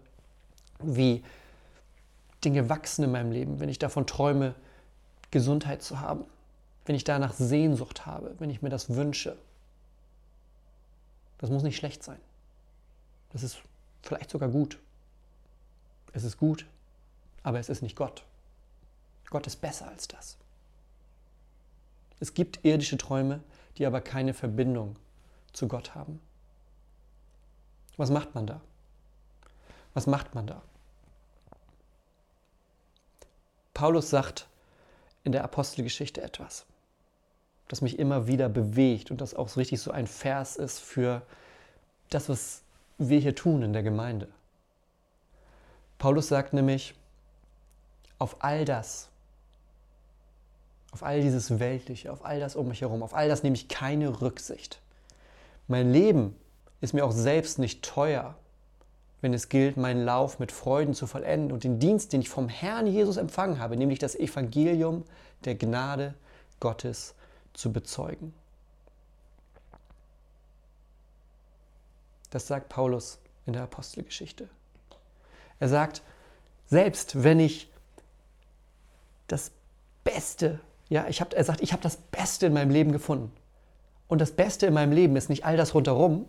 wie 0.81 1.25
Dinge 2.45 2.69
wachsen 2.69 3.05
in 3.05 3.13
meinem 3.13 3.33
Leben. 3.33 3.61
Wenn 3.61 3.69
ich 3.69 3.79
davon 3.79 4.07
träume, 4.07 4.55
Gesundheit 5.31 5.83
zu 5.83 6.01
haben, 6.01 6.25
wenn 6.87 6.95
ich 6.95 7.05
danach 7.05 7.33
Sehnsucht 7.33 8.07
habe, 8.07 8.35
wenn 8.39 8.51
ich 8.51 8.63
mir 8.63 8.69
das 8.71 8.95
wünsche. 8.95 9.37
Das 11.39 11.51
muss 11.51 11.63
nicht 11.63 11.77
schlecht 11.77 12.03
sein. 12.03 12.19
Das 13.33 13.43
ist 13.43 13.59
vielleicht 14.03 14.31
sogar 14.31 14.49
gut. 14.49 14.79
Es 16.15 16.25
ist 16.25 16.39
gut, 16.39 16.65
aber 17.43 17.59
es 17.59 17.69
ist 17.69 17.83
nicht 17.83 17.97
Gott. 17.97 18.25
Gott 19.29 19.47
ist 19.47 19.61
besser 19.61 19.89
als 19.89 20.09
das. 20.09 20.39
Es 22.21 22.33
gibt 22.35 22.65
irdische 22.65 22.97
Träume, 22.97 23.41
die 23.77 23.85
aber 23.85 24.01
keine 24.01 24.33
Verbindung 24.33 24.97
zu 25.53 25.69
Gott 25.69 25.95
haben. 25.95 26.21
Was 27.97 28.11
macht 28.11 28.35
man 28.35 28.47
da? 28.47 28.61
Was 29.93 30.07
macht 30.07 30.35
man 30.35 30.47
da? 30.47 30.63
Paulus 33.75 34.09
sagt, 34.09 34.47
in 35.25 35.33
der 35.33 35.43
Apostelgeschichte 35.43 36.23
etwas, 36.23 36.65
das 37.67 37.81
mich 37.81 37.99
immer 37.99 38.29
wieder 38.29 38.49
bewegt 38.49 39.11
und 39.11 39.21
das 39.21 39.35
auch 39.35 39.57
richtig 39.57 39.81
so 39.81 39.91
ein 39.91 40.07
Vers 40.07 40.57
ist 40.57 40.79
für 40.79 41.23
das, 42.11 42.29
was 42.29 42.63
wir 42.99 43.19
hier 43.19 43.35
tun 43.35 43.63
in 43.63 43.73
der 43.73 43.83
Gemeinde. 43.83 44.29
Paulus 46.05 46.29
sagt 46.29 46.53
nämlich, 46.53 46.95
auf 48.19 48.45
all 48.45 48.67
das, 48.67 49.09
auf 50.93 51.03
all 51.03 51.23
dieses 51.23 51.59
Weltliche, 51.59 52.13
auf 52.13 52.27
all 52.27 52.39
das 52.41 52.57
um 52.57 52.69
mich 52.69 52.83
herum, 52.83 53.03
auf 53.03 53.15
all 53.15 53.27
das 53.27 53.43
nehme 53.43 53.57
ich 53.57 53.69
keine 53.69 54.21
Rücksicht. 54.21 54.83
Mein 55.67 55.91
Leben 55.91 56.37
ist 56.83 56.93
mir 56.93 57.07
auch 57.07 57.11
selbst 57.11 57.59
nicht 57.59 57.83
teuer 57.83 58.35
wenn 59.23 59.33
es 59.33 59.49
gilt, 59.49 59.79
meinen 59.79 60.05
Lauf 60.05 60.39
mit 60.39 60.53
Freuden 60.53 60.93
zu 60.93 61.07
vollenden 61.07 61.51
und 61.51 61.65
den 61.65 61.79
Dienst, 61.79 62.13
den 62.13 62.21
ich 62.21 62.29
vom 62.29 62.51
Herrn 62.51 62.87
Jesus 62.87 63.17
empfangen 63.17 63.59
habe, 63.59 63.75
nämlich 63.75 63.99
das 63.99 64.15
Evangelium 64.15 65.05
der 65.47 65.55
Gnade 65.55 66.13
Gottes 66.61 67.15
zu 67.55 67.73
bezeugen. 67.73 68.35
Das 72.29 72.47
sagt 72.47 72.69
Paulus 72.69 73.19
in 73.47 73.55
der 73.55 73.63
Apostelgeschichte. 73.63 74.51
Er 75.61 75.69
sagt, 75.69 76.03
selbst 76.67 77.23
wenn 77.23 77.41
ich 77.41 77.71
das 79.27 79.53
Beste, 80.03 80.61
ja, 80.89 81.07
ich 81.09 81.21
hab, 81.21 81.33
er 81.33 81.45
sagt, 81.45 81.63
ich 81.63 81.73
habe 81.73 81.83
das 81.83 81.97
Beste 81.97 82.47
in 82.47 82.53
meinem 82.53 82.71
Leben 82.71 82.93
gefunden. 82.93 83.33
Und 84.09 84.21
das 84.21 84.33
Beste 84.33 84.67
in 84.67 84.75
meinem 84.75 84.93
Leben 84.93 85.17
ist 85.17 85.31
nicht 85.31 85.45
all 85.45 85.57
das 85.57 85.75
rundherum, 85.75 86.27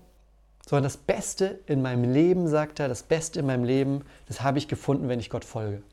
sondern 0.67 0.83
das 0.83 0.97
Beste 0.97 1.59
in 1.67 1.81
meinem 1.81 2.11
Leben, 2.11 2.47
sagt 2.47 2.79
er, 2.79 2.87
das 2.87 3.03
Beste 3.03 3.39
in 3.39 3.45
meinem 3.45 3.63
Leben, 3.63 4.03
das 4.27 4.41
habe 4.41 4.57
ich 4.57 4.67
gefunden, 4.67 5.09
wenn 5.09 5.19
ich 5.19 5.29
Gott 5.29 5.45
folge. 5.45 5.83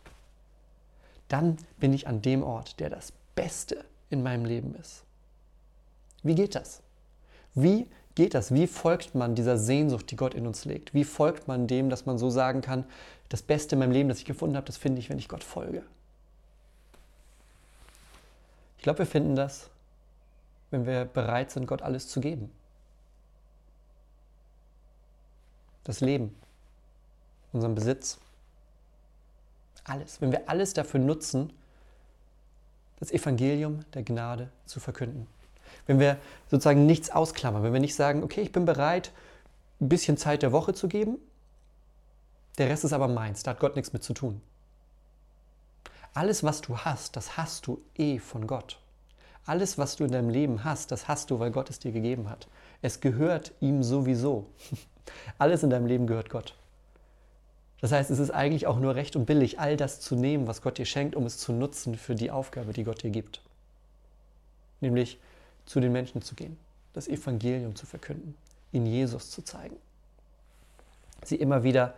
Dann 1.28 1.58
bin 1.78 1.92
ich 1.92 2.06
an 2.06 2.22
dem 2.22 2.42
Ort, 2.42 2.80
der 2.80 2.90
das 2.90 3.12
Beste 3.34 3.84
in 4.10 4.22
meinem 4.22 4.44
Leben 4.44 4.74
ist. 4.76 5.02
Wie 6.22 6.34
geht 6.34 6.54
das? 6.54 6.80
Wie 7.54 7.86
geht 8.14 8.34
das? 8.34 8.52
Wie 8.52 8.66
folgt 8.66 9.14
man 9.14 9.34
dieser 9.34 9.58
Sehnsucht, 9.58 10.10
die 10.10 10.16
Gott 10.16 10.34
in 10.34 10.46
uns 10.46 10.64
legt? 10.64 10.94
Wie 10.94 11.04
folgt 11.04 11.48
man 11.48 11.66
dem, 11.66 11.90
dass 11.90 12.06
man 12.06 12.18
so 12.18 12.30
sagen 12.30 12.60
kann, 12.60 12.84
das 13.28 13.42
Beste 13.42 13.74
in 13.74 13.80
meinem 13.80 13.92
Leben, 13.92 14.08
das 14.08 14.18
ich 14.18 14.24
gefunden 14.24 14.56
habe, 14.56 14.66
das 14.66 14.76
finde 14.76 15.00
ich, 15.00 15.08
wenn 15.08 15.18
ich 15.18 15.28
Gott 15.28 15.44
folge? 15.44 15.82
Ich 18.76 18.82
glaube, 18.82 19.00
wir 19.00 19.06
finden 19.06 19.36
das, 19.36 19.70
wenn 20.70 20.86
wir 20.86 21.04
bereit 21.04 21.50
sind, 21.50 21.66
Gott 21.66 21.82
alles 21.82 22.08
zu 22.08 22.20
geben. 22.20 22.50
Das 25.84 26.00
Leben, 26.00 26.34
unseren 27.52 27.74
Besitz, 27.74 28.18
alles. 29.84 30.20
Wenn 30.20 30.32
wir 30.32 30.48
alles 30.48 30.74
dafür 30.74 31.00
nutzen, 31.00 31.52
das 32.98 33.10
Evangelium 33.10 33.84
der 33.94 34.02
Gnade 34.02 34.50
zu 34.66 34.80
verkünden. 34.80 35.26
Wenn 35.86 36.00
wir 36.00 36.18
sozusagen 36.50 36.86
nichts 36.86 37.10
ausklammern, 37.10 37.62
wenn 37.62 37.72
wir 37.72 37.80
nicht 37.80 37.94
sagen, 37.94 38.22
okay, 38.22 38.40
ich 38.40 38.52
bin 38.52 38.64
bereit, 38.64 39.12
ein 39.80 39.88
bisschen 39.88 40.16
Zeit 40.16 40.42
der 40.42 40.52
Woche 40.52 40.74
zu 40.74 40.88
geben, 40.88 41.18
der 42.58 42.68
Rest 42.68 42.84
ist 42.84 42.92
aber 42.92 43.08
meins, 43.08 43.42
da 43.42 43.52
hat 43.52 43.60
Gott 43.60 43.76
nichts 43.76 43.92
mit 43.92 44.02
zu 44.02 44.14
tun. 44.14 44.40
Alles, 46.14 46.44
was 46.44 46.60
du 46.60 46.78
hast, 46.78 47.16
das 47.16 47.36
hast 47.36 47.66
du 47.66 47.80
eh 47.96 48.18
von 48.18 48.46
Gott. 48.46 48.78
Alles, 49.44 49.78
was 49.78 49.96
du 49.96 50.04
in 50.04 50.12
deinem 50.12 50.28
Leben 50.28 50.62
hast, 50.62 50.92
das 50.92 51.08
hast 51.08 51.30
du, 51.30 51.38
weil 51.38 51.50
Gott 51.50 51.70
es 51.70 51.78
dir 51.78 51.90
gegeben 51.90 52.28
hat. 52.28 52.48
Es 52.80 53.00
gehört 53.00 53.52
ihm 53.60 53.82
sowieso. 53.82 54.46
Alles 55.38 55.62
in 55.62 55.70
deinem 55.70 55.86
Leben 55.86 56.06
gehört 56.06 56.30
Gott. 56.30 56.54
Das 57.80 57.90
heißt, 57.90 58.10
es 58.10 58.20
ist 58.20 58.30
eigentlich 58.30 58.68
auch 58.68 58.78
nur 58.78 58.94
recht 58.94 59.16
und 59.16 59.26
billig, 59.26 59.58
all 59.58 59.76
das 59.76 59.98
zu 59.98 60.14
nehmen, 60.14 60.46
was 60.46 60.62
Gott 60.62 60.78
dir 60.78 60.84
schenkt, 60.84 61.16
um 61.16 61.26
es 61.26 61.38
zu 61.38 61.52
nutzen 61.52 61.96
für 61.96 62.14
die 62.14 62.30
Aufgabe, 62.30 62.72
die 62.72 62.84
Gott 62.84 63.02
dir 63.02 63.10
gibt. 63.10 63.42
Nämlich 64.80 65.18
zu 65.66 65.80
den 65.80 65.92
Menschen 65.92 66.22
zu 66.22 66.34
gehen, 66.34 66.56
das 66.92 67.08
Evangelium 67.08 67.74
zu 67.76 67.86
verkünden, 67.86 68.34
ihnen 68.72 68.86
Jesus 68.86 69.30
zu 69.30 69.42
zeigen, 69.42 69.76
sie 71.24 71.36
immer 71.36 71.62
wieder 71.62 71.94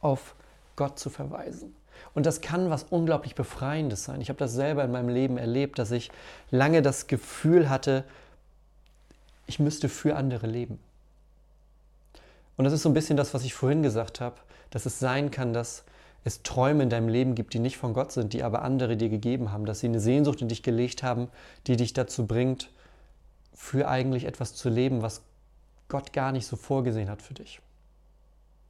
auf 0.00 0.34
Gott 0.76 0.98
zu 0.98 1.10
verweisen. 1.10 1.74
Und 2.12 2.26
das 2.26 2.40
kann 2.40 2.70
was 2.70 2.84
unglaublich 2.84 3.34
Befreiendes 3.34 4.04
sein. 4.04 4.20
Ich 4.20 4.28
habe 4.28 4.38
das 4.38 4.52
selber 4.52 4.84
in 4.84 4.90
meinem 4.90 5.08
Leben 5.08 5.38
erlebt, 5.38 5.78
dass 5.78 5.90
ich 5.90 6.10
lange 6.50 6.82
das 6.82 7.06
Gefühl 7.06 7.68
hatte, 7.68 8.04
ich 9.46 9.58
müsste 9.58 9.88
für 9.88 10.16
andere 10.16 10.46
leben. 10.46 10.78
Und 12.56 12.64
das 12.64 12.72
ist 12.72 12.82
so 12.82 12.88
ein 12.88 12.94
bisschen 12.94 13.16
das, 13.16 13.34
was 13.34 13.44
ich 13.44 13.54
vorhin 13.54 13.82
gesagt 13.82 14.20
habe, 14.20 14.36
dass 14.70 14.86
es 14.86 14.98
sein 14.98 15.30
kann, 15.30 15.52
dass 15.52 15.84
es 16.24 16.42
Träume 16.42 16.82
in 16.82 16.90
deinem 16.90 17.08
Leben 17.08 17.34
gibt, 17.34 17.52
die 17.52 17.58
nicht 17.58 17.76
von 17.76 17.92
Gott 17.92 18.12
sind, 18.12 18.32
die 18.32 18.42
aber 18.42 18.62
andere 18.62 18.96
dir 18.96 19.08
gegeben 19.08 19.52
haben, 19.52 19.66
dass 19.66 19.80
sie 19.80 19.88
eine 19.88 20.00
Sehnsucht 20.00 20.40
in 20.40 20.48
dich 20.48 20.62
gelegt 20.62 21.02
haben, 21.02 21.28
die 21.66 21.76
dich 21.76 21.92
dazu 21.92 22.26
bringt, 22.26 22.70
für 23.54 23.88
eigentlich 23.88 24.24
etwas 24.24 24.54
zu 24.54 24.68
leben, 24.68 25.02
was 25.02 25.22
Gott 25.88 26.12
gar 26.12 26.32
nicht 26.32 26.46
so 26.46 26.56
vorgesehen 26.56 27.08
hat 27.08 27.22
für 27.22 27.34
dich. 27.34 27.60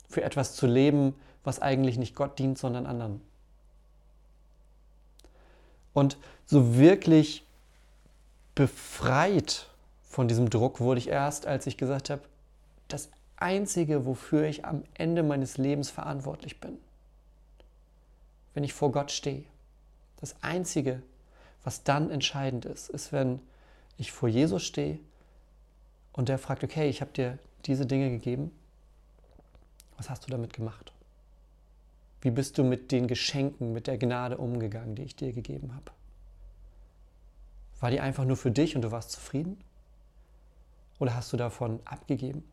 Für 0.09 0.23
etwas 0.23 0.55
zu 0.55 0.67
leben, 0.67 1.15
was 1.43 1.61
eigentlich 1.61 1.97
nicht 1.97 2.15
Gott 2.15 2.39
dient, 2.39 2.59
sondern 2.59 2.87
anderen. 2.87 3.21
Und 5.93 6.19
so 6.47 6.77
wirklich 6.77 7.47
befreit 8.55 9.69
von 10.03 10.29
diesem 10.29 10.51
Druck 10.51 10.81
wurde 10.81 11.01
ich 11.01 11.09
erst, 11.09 11.47
als 11.47 11.67
ich 11.67 11.77
gesagt 11.77 12.11
habe, 12.11 12.23
das 12.89 13.09
Einzige, 13.37 14.07
wofür 14.07 14.45
ich 14.45 14.65
am 14.65 14.85
Ende 14.95 15.23
meines 15.23 15.59
Lebens 15.59 15.91
verantwortlich 15.91 16.61
bin, 16.61 16.79
wenn 18.55 18.65
ich 18.65 18.75
vor 18.75 18.93
Gott 18.93 19.11
stehe, 19.11 19.45
das 20.21 20.37
Einzige, 20.43 21.03
was 21.65 21.83
dann 21.83 22.11
entscheidend 22.11 22.65
ist, 22.65 22.91
ist, 22.91 23.13
wenn 23.13 23.41
ich 23.97 24.13
vor 24.13 24.29
Jesus 24.29 24.63
stehe 24.65 24.99
und 26.13 26.29
der 26.29 26.39
fragt, 26.39 26.65
okay, 26.65 26.89
ich 26.89 27.01
habe 27.01 27.13
dir 27.13 27.39
diese 27.67 27.87
Dinge 27.87 28.11
gegeben, 28.11 28.51
was 29.97 30.11
hast 30.11 30.27
du 30.27 30.31
damit 30.31 30.53
gemacht? 30.53 30.93
Wie 32.21 32.31
bist 32.31 32.59
du 32.59 32.65
mit 32.65 32.91
den 32.91 33.07
Geschenken, 33.07 33.73
mit 33.73 33.87
der 33.87 33.99
Gnade 33.99 34.39
umgegangen, 34.39 34.95
die 34.95 35.03
ich 35.03 35.17
dir 35.17 35.33
gegeben 35.33 35.75
habe? 35.75 35.93
War 37.81 37.91
die 37.91 38.01
einfach 38.01 38.25
nur 38.25 38.37
für 38.37 38.51
dich 38.51 38.77
und 38.77 38.83
du 38.83 38.91
warst 38.91 39.11
zufrieden? 39.11 39.59
Oder 40.99 41.15
hast 41.15 41.33
du 41.33 41.37
davon 41.37 41.81
abgegeben? 41.85 42.45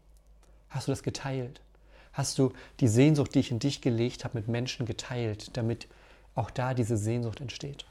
Hast 0.70 0.88
du 0.88 0.92
das 0.92 1.04
geteilt? 1.04 1.62
Hast 2.14 2.38
du 2.38 2.52
die 2.80 2.88
Sehnsucht, 2.88 3.34
die 3.36 3.40
ich 3.40 3.52
in 3.52 3.60
dich 3.60 3.82
gelegt 3.82 4.26
habe, 4.26 4.38
mit 4.38 4.48
Menschen 4.48 4.86
geteilt, 4.86 5.56
damit 5.56 5.88
auch 6.36 6.50
da 6.50 6.74
diese 6.74 6.98
Sehnsucht 6.98 7.40
entsteht? 7.40 7.86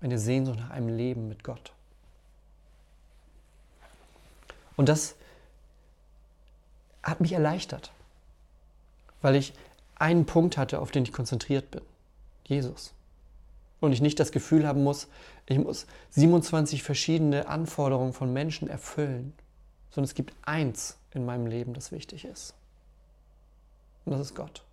Eine 0.00 0.18
Sehnsucht 0.18 0.58
nach 0.58 0.70
einem 0.70 0.88
Leben 0.88 1.28
mit 1.28 1.44
Gott. 1.44 1.73
Und 4.76 4.88
das 4.88 5.16
hat 7.02 7.20
mich 7.20 7.32
erleichtert, 7.32 7.92
weil 9.22 9.36
ich 9.36 9.52
einen 9.96 10.26
Punkt 10.26 10.56
hatte, 10.56 10.80
auf 10.80 10.90
den 10.90 11.04
ich 11.04 11.12
konzentriert 11.12 11.70
bin. 11.70 11.82
Jesus. 12.46 12.94
Und 13.80 13.92
ich 13.92 14.00
nicht 14.00 14.18
das 14.18 14.32
Gefühl 14.32 14.66
haben 14.66 14.82
muss, 14.82 15.08
ich 15.46 15.58
muss 15.58 15.86
27 16.10 16.82
verschiedene 16.82 17.48
Anforderungen 17.48 18.12
von 18.12 18.32
Menschen 18.32 18.68
erfüllen, 18.68 19.34
sondern 19.90 20.08
es 20.08 20.14
gibt 20.14 20.34
eins 20.42 20.96
in 21.12 21.24
meinem 21.26 21.46
Leben, 21.46 21.74
das 21.74 21.92
wichtig 21.92 22.24
ist. 22.24 22.54
Und 24.04 24.12
das 24.12 24.20
ist 24.20 24.34
Gott. 24.34 24.64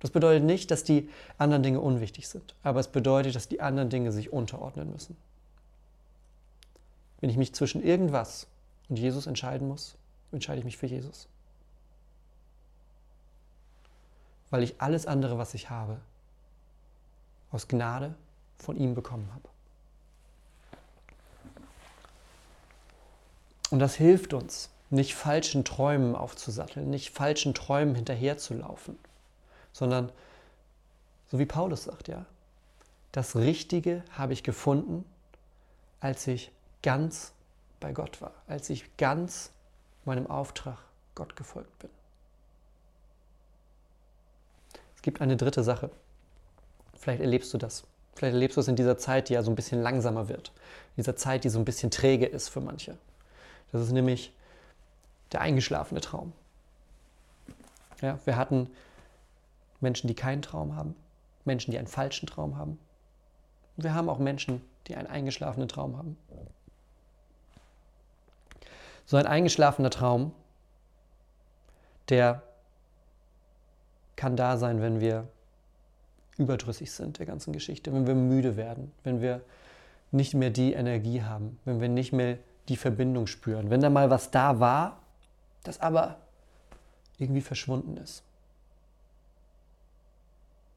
Das 0.00 0.10
bedeutet 0.10 0.44
nicht, 0.44 0.70
dass 0.70 0.82
die 0.82 1.08
anderen 1.38 1.62
Dinge 1.62 1.80
unwichtig 1.80 2.28
sind, 2.28 2.54
aber 2.62 2.80
es 2.80 2.88
bedeutet, 2.88 3.34
dass 3.34 3.48
die 3.48 3.60
anderen 3.60 3.90
Dinge 3.90 4.12
sich 4.12 4.32
unterordnen 4.32 4.90
müssen. 4.90 5.16
Wenn 7.20 7.30
ich 7.30 7.36
mich 7.36 7.54
zwischen 7.54 7.82
irgendwas 7.82 8.46
und 8.88 8.98
Jesus 8.98 9.26
entscheiden 9.26 9.68
muss, 9.68 9.96
entscheide 10.32 10.58
ich 10.58 10.64
mich 10.64 10.76
für 10.76 10.86
Jesus. 10.86 11.28
Weil 14.50 14.62
ich 14.62 14.80
alles 14.80 15.06
andere, 15.06 15.38
was 15.38 15.54
ich 15.54 15.70
habe, 15.70 16.00
aus 17.50 17.68
Gnade 17.68 18.14
von 18.58 18.76
ihm 18.76 18.94
bekommen 18.94 19.28
habe. 19.32 19.48
Und 23.70 23.78
das 23.78 23.94
hilft 23.94 24.34
uns, 24.34 24.70
nicht 24.90 25.14
falschen 25.14 25.64
Träumen 25.64 26.16
aufzusatteln, 26.16 26.90
nicht 26.90 27.10
falschen 27.10 27.54
Träumen 27.54 27.94
hinterherzulaufen, 27.94 28.98
sondern, 29.72 30.10
so 31.30 31.38
wie 31.38 31.46
Paulus 31.46 31.84
sagt, 31.84 32.08
ja, 32.08 32.26
das 33.12 33.36
Richtige 33.36 34.02
habe 34.10 34.32
ich 34.32 34.42
gefunden, 34.42 35.04
als 36.00 36.26
ich 36.26 36.50
ganz 36.82 37.32
bei 37.78 37.92
Gott 37.92 38.20
war, 38.20 38.32
als 38.46 38.70
ich 38.70 38.96
ganz 38.96 39.52
meinem 40.04 40.26
Auftrag 40.26 40.78
Gott 41.14 41.36
gefolgt 41.36 41.78
bin. 41.78 41.90
Es 44.94 45.02
gibt 45.02 45.20
eine 45.20 45.36
dritte 45.36 45.62
Sache. 45.62 45.90
Vielleicht 46.94 47.22
erlebst 47.22 47.52
du 47.54 47.58
das. 47.58 47.84
Vielleicht 48.14 48.34
erlebst 48.34 48.56
du 48.56 48.60
es 48.60 48.68
in 48.68 48.76
dieser 48.76 48.98
Zeit, 48.98 49.28
die 49.28 49.32
ja 49.32 49.42
so 49.42 49.50
ein 49.50 49.54
bisschen 49.54 49.80
langsamer 49.80 50.28
wird. 50.28 50.52
In 50.96 51.02
dieser 51.02 51.16
Zeit, 51.16 51.44
die 51.44 51.48
so 51.48 51.58
ein 51.58 51.64
bisschen 51.64 51.90
träge 51.90 52.26
ist 52.26 52.48
für 52.48 52.60
manche. 52.60 52.98
Das 53.72 53.80
ist 53.80 53.92
nämlich 53.92 54.34
der 55.32 55.40
eingeschlafene 55.40 56.00
Traum. 56.00 56.32
Ja, 58.02 58.18
wir 58.24 58.36
hatten 58.36 58.70
Menschen, 59.80 60.08
die 60.08 60.14
keinen 60.14 60.42
Traum 60.42 60.76
haben, 60.76 60.94
Menschen, 61.44 61.70
die 61.70 61.78
einen 61.78 61.86
falschen 61.86 62.26
Traum 62.26 62.56
haben. 62.56 62.78
Wir 63.76 63.94
haben 63.94 64.08
auch 64.08 64.18
Menschen, 64.18 64.60
die 64.86 64.96
einen 64.96 65.06
eingeschlafenen 65.06 65.68
Traum 65.68 65.96
haben. 65.96 66.16
So 69.10 69.16
ein 69.16 69.26
eingeschlafener 69.26 69.90
Traum, 69.90 70.30
der 72.10 72.44
kann 74.14 74.36
da 74.36 74.56
sein, 74.56 74.80
wenn 74.82 75.00
wir 75.00 75.26
überdrüssig 76.38 76.92
sind 76.92 77.18
der 77.18 77.26
ganzen 77.26 77.52
Geschichte, 77.52 77.92
wenn 77.92 78.06
wir 78.06 78.14
müde 78.14 78.56
werden, 78.56 78.92
wenn 79.02 79.20
wir 79.20 79.40
nicht 80.12 80.34
mehr 80.34 80.50
die 80.50 80.74
Energie 80.74 81.24
haben, 81.24 81.58
wenn 81.64 81.80
wir 81.80 81.88
nicht 81.88 82.12
mehr 82.12 82.38
die 82.68 82.76
Verbindung 82.76 83.26
spüren, 83.26 83.68
wenn 83.68 83.80
da 83.80 83.90
mal 83.90 84.10
was 84.10 84.30
da 84.30 84.60
war, 84.60 85.00
das 85.64 85.80
aber 85.80 86.18
irgendwie 87.18 87.40
verschwunden 87.40 87.96
ist. 87.96 88.22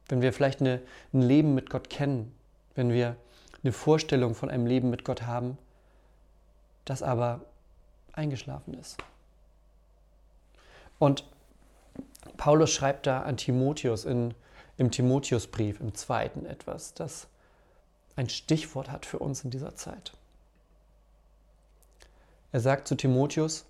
Wenn 0.07 0.23
wir 0.23 0.33
vielleicht 0.33 0.59
eine, 0.59 0.81
ein 1.13 1.21
Leben 1.21 1.53
mit 1.53 1.69
Gott 1.69 1.87
kennen, 1.87 2.33
wenn 2.73 2.89
wir 2.89 3.15
eine 3.61 3.73
Vorstellung 3.73 4.33
von 4.33 4.49
einem 4.49 4.65
Leben 4.65 4.89
mit 4.89 5.05
Gott 5.05 5.21
haben, 5.21 5.55
das 6.83 7.03
aber 7.03 7.41
eingeschlafen 8.13 8.73
ist. 8.75 8.97
Und 10.99 11.25
Paulus 12.37 12.71
schreibt 12.71 13.07
da 13.07 13.21
an 13.21 13.37
Timotheus 13.37 14.05
in 14.05 14.33
im 14.77 14.91
Timotheusbrief, 14.91 15.79
im 15.79 15.93
zweiten 15.93 16.45
etwas, 16.45 16.93
das 16.93 17.27
ein 18.15 18.29
Stichwort 18.29 18.91
hat 18.91 19.05
für 19.05 19.19
uns 19.19 19.43
in 19.43 19.49
dieser 19.49 19.75
Zeit. 19.75 20.13
Er 22.51 22.59
sagt 22.59 22.87
zu 22.87 22.95
Timotheus, 22.95 23.65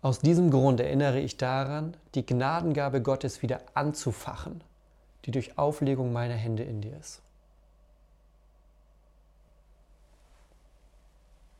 aus 0.00 0.20
diesem 0.20 0.50
Grund 0.50 0.78
erinnere 0.78 1.18
ich 1.18 1.36
daran, 1.36 1.96
die 2.14 2.24
Gnadengabe 2.24 3.02
Gottes 3.02 3.42
wieder 3.42 3.60
anzufachen, 3.74 4.62
die 5.24 5.32
durch 5.32 5.58
Auflegung 5.58 6.12
meiner 6.12 6.34
Hände 6.34 6.62
in 6.62 6.80
dir 6.80 6.96
ist. 6.96 7.20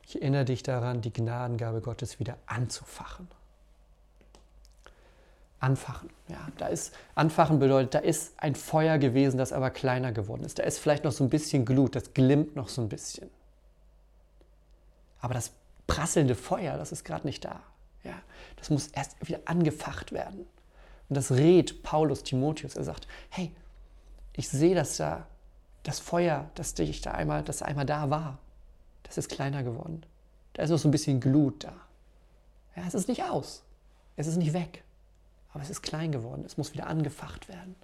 Ich 0.09 0.19
erinnere 0.19 0.45
dich 0.45 0.63
daran, 0.63 1.01
die 1.01 1.13
Gnadengabe 1.13 1.81
Gottes 1.81 2.19
wieder 2.19 2.35
anzufachen. 2.47 3.27
Anfachen, 5.59 6.09
ja, 6.27 6.47
da 6.57 6.65
ist, 6.65 6.95
anfachen 7.13 7.59
bedeutet, 7.59 7.93
da 7.93 7.99
ist 7.99 8.33
ein 8.37 8.55
Feuer 8.55 8.97
gewesen, 8.97 9.37
das 9.37 9.53
aber 9.53 9.69
kleiner 9.69 10.11
geworden 10.11 10.43
ist. 10.45 10.57
Da 10.57 10.63
ist 10.63 10.79
vielleicht 10.79 11.03
noch 11.03 11.11
so 11.11 11.23
ein 11.23 11.29
bisschen 11.29 11.63
Glut, 11.63 11.95
das 11.95 12.15
glimmt 12.15 12.55
noch 12.55 12.69
so 12.69 12.81
ein 12.81 12.89
bisschen. 12.89 13.29
Aber 15.21 15.35
das 15.35 15.51
prasselnde 15.85 16.33
Feuer, 16.33 16.75
das 16.75 16.91
ist 16.91 17.03
gerade 17.03 17.27
nicht 17.27 17.45
da. 17.45 17.61
Ja, 18.03 18.19
das 18.55 18.71
muss 18.71 18.87
erst 18.87 19.15
wieder 19.27 19.41
angefacht 19.45 20.11
werden. 20.11 20.47
Und 21.07 21.17
das 21.17 21.33
rät 21.33 21.83
Paulus 21.83 22.23
Timotheus. 22.23 22.75
Er 22.75 22.83
sagt, 22.83 23.07
hey, 23.29 23.51
ich 24.35 24.49
sehe, 24.49 24.73
dass 24.73 24.97
da 24.97 25.27
das 25.83 25.99
Feuer, 25.99 26.49
das 26.55 26.73
dich 26.73 27.01
da 27.01 27.11
einmal, 27.11 27.43
das 27.43 27.61
einmal 27.61 27.85
da 27.85 28.09
war, 28.09 28.39
das 29.09 29.17
ist 29.17 29.29
kleiner 29.29 29.63
geworden. 29.63 30.03
Da 30.53 30.63
ist 30.63 30.69
noch 30.69 30.77
so 30.77 30.87
ein 30.87 30.91
bisschen 30.91 31.19
Glut 31.19 31.63
da. 31.63 31.73
Ja, 32.75 32.83
es 32.87 32.93
ist 32.93 33.07
nicht 33.07 33.23
aus. 33.23 33.63
Es 34.15 34.27
ist 34.27 34.37
nicht 34.37 34.53
weg. 34.53 34.83
Aber 35.51 35.63
es 35.63 35.69
ist 35.69 35.81
klein 35.81 36.11
geworden. 36.11 36.43
Es 36.45 36.57
muss 36.57 36.73
wieder 36.73 36.87
angefacht 36.87 37.49
werden. 37.49 37.75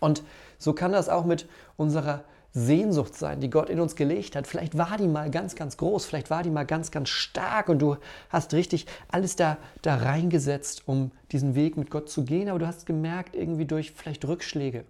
Und 0.00 0.22
so 0.58 0.72
kann 0.72 0.92
das 0.92 1.08
auch 1.08 1.24
mit 1.24 1.46
unserer 1.76 2.24
Sehnsucht 2.54 3.14
sein, 3.14 3.40
die 3.40 3.50
Gott 3.50 3.70
in 3.70 3.80
uns 3.80 3.96
gelegt 3.96 4.36
hat. 4.36 4.46
Vielleicht 4.46 4.76
war 4.76 4.98
die 4.98 5.08
mal 5.08 5.30
ganz, 5.30 5.54
ganz 5.54 5.76
groß, 5.78 6.04
vielleicht 6.04 6.28
war 6.28 6.42
die 6.42 6.50
mal 6.50 6.66
ganz, 6.66 6.90
ganz 6.90 7.08
stark 7.08 7.68
und 7.70 7.78
du 7.80 7.96
hast 8.28 8.52
richtig 8.52 8.86
alles 9.08 9.36
da, 9.36 9.56
da 9.80 9.96
reingesetzt, 9.96 10.82
um 10.86 11.12
diesen 11.32 11.54
Weg 11.54 11.78
mit 11.78 11.90
Gott 11.90 12.10
zu 12.10 12.24
gehen, 12.24 12.50
aber 12.50 12.58
du 12.58 12.66
hast 12.66 12.84
gemerkt, 12.84 13.34
irgendwie 13.34 13.64
durch 13.64 13.92
vielleicht 13.92 14.26
Rückschläge, 14.26 14.84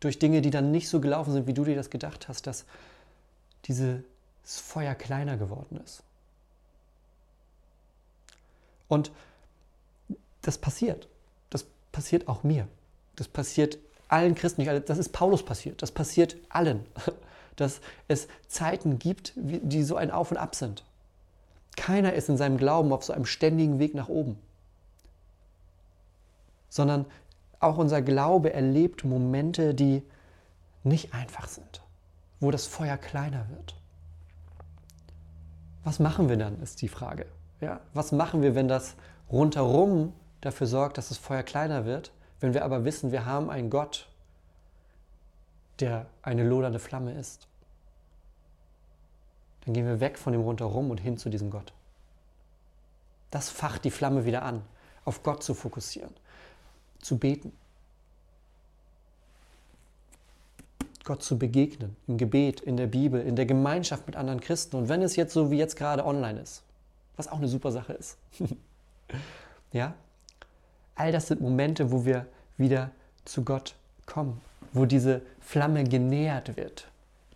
durch 0.00 0.18
Dinge, 0.18 0.40
die 0.40 0.50
dann 0.50 0.72
nicht 0.72 0.88
so 0.88 1.00
gelaufen 1.00 1.32
sind, 1.32 1.46
wie 1.46 1.54
du 1.54 1.64
dir 1.64 1.76
das 1.76 1.88
gedacht 1.88 2.28
hast, 2.28 2.48
dass 2.48 2.64
dieses 4.42 4.60
Feuer 4.60 4.94
kleiner 4.94 5.36
geworden 5.36 5.80
ist. 5.84 6.02
Und 8.88 9.10
das 10.42 10.58
passiert. 10.58 11.08
Das 11.50 11.64
passiert 11.92 12.28
auch 12.28 12.42
mir. 12.42 12.68
Das 13.16 13.28
passiert 13.28 13.78
allen 14.12 14.34
Christen, 14.34 14.64
das 14.84 14.98
ist 14.98 15.12
Paulus 15.12 15.42
passiert, 15.42 15.80
das 15.80 15.90
passiert 15.90 16.36
allen, 16.50 16.84
dass 17.56 17.80
es 18.08 18.28
Zeiten 18.46 18.98
gibt, 18.98 19.32
die 19.36 19.82
so 19.82 19.96
ein 19.96 20.10
Auf 20.10 20.30
und 20.30 20.36
Ab 20.36 20.54
sind. 20.54 20.84
Keiner 21.76 22.12
ist 22.12 22.28
in 22.28 22.36
seinem 22.36 22.58
Glauben 22.58 22.92
auf 22.92 23.04
so 23.04 23.14
einem 23.14 23.24
ständigen 23.24 23.78
Weg 23.78 23.94
nach 23.94 24.08
oben, 24.08 24.38
sondern 26.68 27.06
auch 27.58 27.78
unser 27.78 28.02
Glaube 28.02 28.52
erlebt 28.52 29.04
Momente, 29.04 29.74
die 29.74 30.02
nicht 30.84 31.14
einfach 31.14 31.48
sind, 31.48 31.82
wo 32.40 32.50
das 32.50 32.66
Feuer 32.66 32.98
kleiner 32.98 33.48
wird. 33.48 33.74
Was 35.84 35.98
machen 35.98 36.28
wir 36.28 36.36
dann, 36.36 36.60
ist 36.60 36.80
die 36.82 36.88
Frage. 36.88 37.26
Ja, 37.60 37.80
was 37.94 38.12
machen 38.12 38.42
wir, 38.42 38.54
wenn 38.54 38.68
das 38.68 38.96
rundherum 39.30 40.12
dafür 40.40 40.66
sorgt, 40.66 40.98
dass 40.98 41.08
das 41.08 41.18
Feuer 41.18 41.42
kleiner 41.42 41.84
wird? 41.84 42.12
Wenn 42.40 42.54
wir 42.54 42.64
aber 42.64 42.84
wissen, 42.84 43.12
wir 43.12 43.24
haben 43.24 43.50
einen 43.50 43.70
Gott, 43.70 44.08
der 45.80 46.06
eine 46.22 46.44
lodernde 46.44 46.78
Flamme 46.78 47.12
ist, 47.12 47.46
dann 49.64 49.74
gehen 49.74 49.86
wir 49.86 50.00
weg 50.00 50.18
von 50.18 50.32
dem 50.32 50.42
rundherum 50.42 50.90
und 50.90 50.98
hin 50.98 51.18
zu 51.18 51.30
diesem 51.30 51.50
Gott. 51.50 51.72
Das 53.30 53.48
facht 53.48 53.84
die 53.84 53.90
Flamme 53.90 54.24
wieder 54.24 54.42
an, 54.42 54.62
auf 55.04 55.22
Gott 55.22 55.42
zu 55.42 55.54
fokussieren, 55.54 56.12
zu 57.00 57.18
beten, 57.18 57.52
Gott 61.04 61.22
zu 61.22 61.38
begegnen, 61.38 61.96
im 62.06 62.16
Gebet, 62.16 62.60
in 62.60 62.76
der 62.76 62.86
Bibel, 62.86 63.20
in 63.20 63.36
der 63.36 63.46
Gemeinschaft 63.46 64.06
mit 64.06 64.16
anderen 64.16 64.40
Christen. 64.40 64.76
Und 64.76 64.88
wenn 64.88 65.02
es 65.02 65.16
jetzt 65.16 65.32
so 65.32 65.50
wie 65.50 65.58
jetzt 65.58 65.76
gerade 65.76 66.04
online 66.06 66.40
ist, 66.40 66.62
was 67.16 67.28
auch 67.28 67.38
eine 67.38 67.48
super 67.48 67.72
Sache 67.72 67.92
ist, 67.92 68.16
ja, 69.72 69.94
All 70.94 71.12
das 71.12 71.28
sind 71.28 71.40
Momente, 71.40 71.90
wo 71.90 72.04
wir 72.04 72.26
wieder 72.56 72.90
zu 73.24 73.44
Gott 73.44 73.74
kommen, 74.06 74.40
wo 74.72 74.84
diese 74.84 75.22
Flamme 75.40 75.84
genährt 75.84 76.56
wird, 76.56 76.88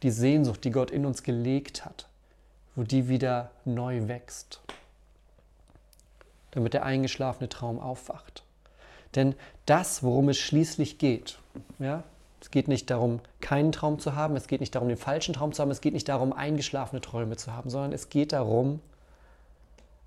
die 0.02 0.10
Sehnsucht, 0.10 0.64
die 0.64 0.70
Gott 0.70 0.90
in 0.90 1.06
uns 1.06 1.22
gelegt 1.22 1.84
hat, 1.84 2.08
wo 2.74 2.82
die 2.82 3.08
wieder 3.08 3.50
neu 3.64 4.08
wächst, 4.08 4.60
damit 6.50 6.74
der 6.74 6.84
eingeschlafene 6.84 7.48
Traum 7.48 7.80
aufwacht. 7.80 8.42
Denn 9.14 9.34
das, 9.64 10.02
worum 10.02 10.28
es 10.28 10.38
schließlich 10.38 10.98
geht, 10.98 11.38
ja, 11.78 12.04
es 12.40 12.50
geht 12.50 12.68
nicht 12.68 12.90
darum, 12.90 13.20
keinen 13.40 13.72
Traum 13.72 13.98
zu 13.98 14.14
haben, 14.14 14.36
es 14.36 14.46
geht 14.46 14.60
nicht 14.60 14.74
darum, 14.74 14.88
den 14.88 14.96
falschen 14.96 15.34
Traum 15.34 15.52
zu 15.52 15.62
haben, 15.62 15.70
es 15.70 15.80
geht 15.80 15.94
nicht 15.94 16.08
darum, 16.08 16.32
eingeschlafene 16.32 17.00
Träume 17.00 17.36
zu 17.36 17.52
haben, 17.52 17.70
sondern 17.70 17.92
es 17.92 18.08
geht 18.08 18.32
darum, 18.32 18.80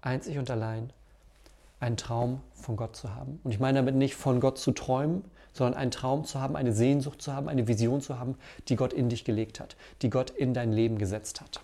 einzig 0.01 0.37
und 0.37 0.49
allein 0.49 0.91
einen 1.79 1.97
Traum 1.97 2.41
von 2.53 2.75
Gott 2.75 2.95
zu 2.95 3.15
haben. 3.15 3.39
Und 3.43 3.51
ich 3.51 3.59
meine 3.59 3.79
damit 3.79 3.95
nicht 3.95 4.15
von 4.15 4.39
Gott 4.39 4.57
zu 4.57 4.71
träumen, 4.71 5.23
sondern 5.53 5.79
einen 5.79 5.91
Traum 5.91 6.25
zu 6.25 6.39
haben, 6.39 6.55
eine 6.55 6.73
Sehnsucht 6.73 7.21
zu 7.21 7.33
haben, 7.33 7.49
eine 7.49 7.67
Vision 7.67 8.01
zu 8.01 8.19
haben, 8.19 8.35
die 8.67 8.75
Gott 8.75 8.93
in 8.93 9.09
dich 9.09 9.25
gelegt 9.25 9.59
hat, 9.59 9.75
die 10.01 10.09
Gott 10.09 10.29
in 10.29 10.53
dein 10.53 10.71
Leben 10.71 10.97
gesetzt 10.97 11.41
hat. 11.41 11.61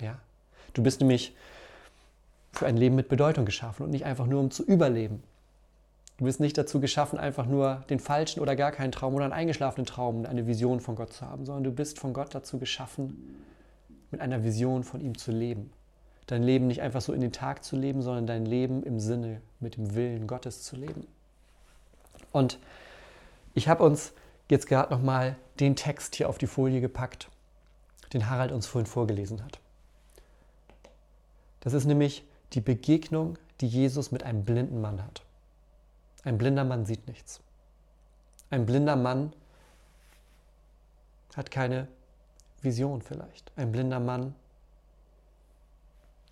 Ja? 0.00 0.18
Du 0.72 0.82
bist 0.82 1.00
nämlich 1.00 1.34
für 2.52 2.66
ein 2.66 2.76
Leben 2.76 2.94
mit 2.94 3.08
Bedeutung 3.08 3.44
geschaffen 3.44 3.84
und 3.84 3.90
nicht 3.90 4.04
einfach 4.04 4.26
nur 4.26 4.40
um 4.40 4.50
zu 4.50 4.64
überleben. 4.64 5.22
Du 6.18 6.24
bist 6.24 6.38
nicht 6.40 6.56
dazu 6.56 6.80
geschaffen, 6.80 7.18
einfach 7.18 7.46
nur 7.46 7.84
den 7.90 7.98
falschen 7.98 8.40
oder 8.40 8.54
gar 8.54 8.70
keinen 8.70 8.92
Traum 8.92 9.14
oder 9.14 9.24
einen 9.24 9.32
eingeschlafenen 9.32 9.86
Traum, 9.86 10.24
eine 10.26 10.46
Vision 10.46 10.80
von 10.80 10.94
Gott 10.94 11.12
zu 11.12 11.26
haben, 11.26 11.44
sondern 11.44 11.64
du 11.64 11.72
bist 11.72 11.98
von 11.98 12.12
Gott 12.12 12.34
dazu 12.34 12.58
geschaffen, 12.58 13.44
mit 14.10 14.20
einer 14.20 14.44
Vision 14.44 14.84
von 14.84 15.00
ihm 15.00 15.18
zu 15.18 15.32
leben 15.32 15.70
dein 16.26 16.42
Leben 16.42 16.66
nicht 16.66 16.80
einfach 16.80 17.00
so 17.00 17.12
in 17.12 17.20
den 17.20 17.32
Tag 17.32 17.64
zu 17.64 17.76
leben, 17.76 18.02
sondern 18.02 18.26
dein 18.26 18.46
Leben 18.46 18.82
im 18.82 19.00
Sinne 19.00 19.40
mit 19.60 19.76
dem 19.76 19.94
Willen 19.94 20.26
Gottes 20.26 20.62
zu 20.62 20.76
leben. 20.76 21.06
Und 22.32 22.58
ich 23.54 23.68
habe 23.68 23.84
uns 23.84 24.12
jetzt 24.50 24.66
gerade 24.66 24.92
nochmal 24.92 25.36
den 25.60 25.76
Text 25.76 26.16
hier 26.16 26.28
auf 26.28 26.38
die 26.38 26.46
Folie 26.46 26.80
gepackt, 26.80 27.28
den 28.12 28.28
Harald 28.28 28.52
uns 28.52 28.66
vorhin 28.66 28.86
vorgelesen 28.86 29.44
hat. 29.44 29.60
Das 31.60 31.72
ist 31.72 31.84
nämlich 31.84 32.24
die 32.52 32.60
Begegnung, 32.60 33.38
die 33.60 33.68
Jesus 33.68 34.10
mit 34.10 34.22
einem 34.22 34.44
blinden 34.44 34.80
Mann 34.80 35.02
hat. 35.02 35.22
Ein 36.24 36.38
blinder 36.38 36.64
Mann 36.64 36.86
sieht 36.86 37.06
nichts. 37.06 37.40
Ein 38.50 38.66
blinder 38.66 38.96
Mann 38.96 39.32
hat 41.36 41.50
keine 41.50 41.88
Vision 42.62 43.02
vielleicht. 43.02 43.52
Ein 43.56 43.72
blinder 43.72 44.00
Mann 44.00 44.34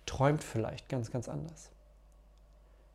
träumt 0.05 0.43
vielleicht 0.43 0.89
ganz, 0.89 1.11
ganz 1.11 1.29
anders. 1.29 1.69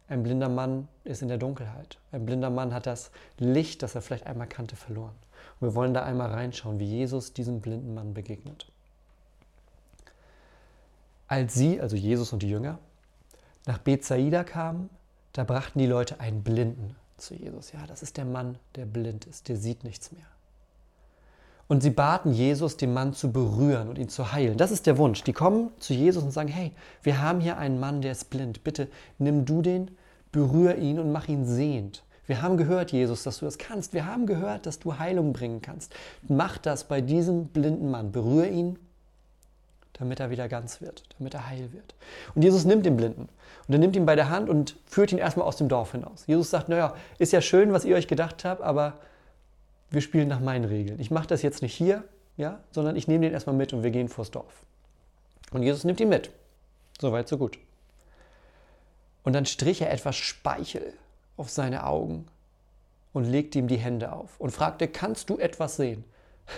Ein 0.08 0.22
blinder 0.22 0.48
Mann 0.48 0.88
ist 1.04 1.22
in 1.22 1.28
der 1.28 1.38
Dunkelheit. 1.38 1.98
Ein 2.12 2.24
blinder 2.24 2.50
Mann 2.50 2.72
hat 2.72 2.86
das 2.86 3.10
Licht, 3.38 3.82
das 3.82 3.94
er 3.94 4.02
vielleicht 4.02 4.26
einmal 4.26 4.48
kannte, 4.48 4.74
verloren. 4.74 5.14
Und 5.60 5.68
wir 5.68 5.74
wollen 5.74 5.94
da 5.94 6.02
einmal 6.02 6.30
reinschauen, 6.30 6.80
wie 6.80 6.86
Jesus 6.86 7.34
diesem 7.34 7.60
blinden 7.60 7.94
Mann 7.94 8.14
begegnet. 8.14 8.70
Als 11.26 11.54
sie, 11.54 11.80
also 11.80 11.94
Jesus 11.94 12.32
und 12.32 12.42
die 12.42 12.48
Jünger, 12.48 12.78
nach 13.66 13.78
Bethsaida 13.78 14.44
kamen, 14.44 14.88
da 15.38 15.44
brachten 15.44 15.78
die 15.78 15.86
Leute 15.86 16.18
einen 16.18 16.42
Blinden 16.42 16.96
zu 17.16 17.32
Jesus. 17.32 17.70
Ja, 17.70 17.86
das 17.86 18.02
ist 18.02 18.16
der 18.16 18.24
Mann, 18.24 18.58
der 18.74 18.86
blind 18.86 19.24
ist, 19.24 19.48
der 19.48 19.56
sieht 19.56 19.84
nichts 19.84 20.10
mehr. 20.10 20.26
Und 21.68 21.80
sie 21.80 21.90
baten 21.90 22.32
Jesus, 22.32 22.76
den 22.76 22.92
Mann 22.92 23.14
zu 23.14 23.30
berühren 23.30 23.88
und 23.88 23.98
ihn 23.98 24.08
zu 24.08 24.32
heilen. 24.32 24.58
Das 24.58 24.72
ist 24.72 24.86
der 24.86 24.98
Wunsch. 24.98 25.22
Die 25.22 25.32
kommen 25.32 25.70
zu 25.78 25.94
Jesus 25.94 26.24
und 26.24 26.32
sagen, 26.32 26.48
hey, 26.48 26.72
wir 27.04 27.22
haben 27.22 27.38
hier 27.38 27.56
einen 27.56 27.78
Mann, 27.78 28.02
der 28.02 28.10
ist 28.10 28.30
blind. 28.30 28.64
Bitte 28.64 28.88
nimm 29.18 29.44
du 29.44 29.62
den, 29.62 29.92
berühr 30.32 30.76
ihn 30.76 30.98
und 30.98 31.12
mach 31.12 31.28
ihn 31.28 31.46
sehend. 31.46 32.02
Wir 32.26 32.42
haben 32.42 32.56
gehört, 32.56 32.90
Jesus, 32.90 33.22
dass 33.22 33.38
du 33.38 33.44
das 33.44 33.58
kannst. 33.58 33.92
Wir 33.92 34.06
haben 34.06 34.26
gehört, 34.26 34.66
dass 34.66 34.80
du 34.80 34.98
Heilung 34.98 35.32
bringen 35.32 35.62
kannst. 35.62 35.94
Mach 36.26 36.58
das 36.58 36.82
bei 36.82 37.00
diesem 37.00 37.46
blinden 37.46 37.92
Mann. 37.92 38.10
Berühr 38.10 38.48
ihn, 38.48 38.76
damit 39.92 40.18
er 40.18 40.30
wieder 40.30 40.48
ganz 40.48 40.80
wird, 40.80 41.04
damit 41.16 41.34
er 41.34 41.48
heil 41.48 41.72
wird. 41.72 41.94
Und 42.34 42.42
Jesus 42.42 42.64
nimmt 42.64 42.84
den 42.84 42.96
Blinden 42.96 43.28
und 43.68 43.74
er 43.74 43.78
nimmt 43.78 43.94
ihn 43.96 44.06
bei 44.06 44.16
der 44.16 44.30
Hand 44.30 44.48
und 44.48 44.76
führt 44.86 45.12
ihn 45.12 45.18
erstmal 45.18 45.46
aus 45.46 45.56
dem 45.56 45.68
Dorf 45.68 45.92
hinaus. 45.92 46.24
Jesus 46.26 46.48
sagt, 46.48 46.70
naja, 46.70 46.94
ist 47.18 47.32
ja 47.32 47.42
schön, 47.42 47.72
was 47.72 47.84
ihr 47.84 47.96
euch 47.96 48.08
gedacht 48.08 48.44
habt, 48.44 48.62
aber 48.62 48.94
wir 49.90 50.00
spielen 50.00 50.26
nach 50.26 50.40
meinen 50.40 50.64
Regeln. 50.64 50.98
Ich 51.00 51.10
mache 51.10 51.26
das 51.26 51.42
jetzt 51.42 51.60
nicht 51.60 51.74
hier, 51.74 52.02
ja, 52.38 52.60
sondern 52.70 52.96
ich 52.96 53.08
nehme 53.08 53.26
den 53.26 53.34
erstmal 53.34 53.54
mit 53.54 53.74
und 53.74 53.82
wir 53.82 53.90
gehen 53.90 54.08
vors 54.08 54.30
Dorf. 54.30 54.64
Und 55.52 55.62
Jesus 55.62 55.84
nimmt 55.84 56.00
ihn 56.00 56.08
mit. 56.08 56.30
Soweit, 56.98 57.28
so 57.28 57.36
gut. 57.36 57.58
Und 59.22 59.34
dann 59.34 59.44
strich 59.44 59.82
er 59.82 59.92
etwas 59.92 60.16
Speichel 60.16 60.94
auf 61.36 61.50
seine 61.50 61.84
Augen 61.84 62.26
und 63.12 63.24
legte 63.24 63.58
ihm 63.58 63.68
die 63.68 63.76
Hände 63.76 64.12
auf 64.12 64.40
und 64.40 64.50
fragte, 64.50 64.88
kannst 64.88 65.28
du 65.28 65.38
etwas 65.38 65.76
sehen? 65.76 66.04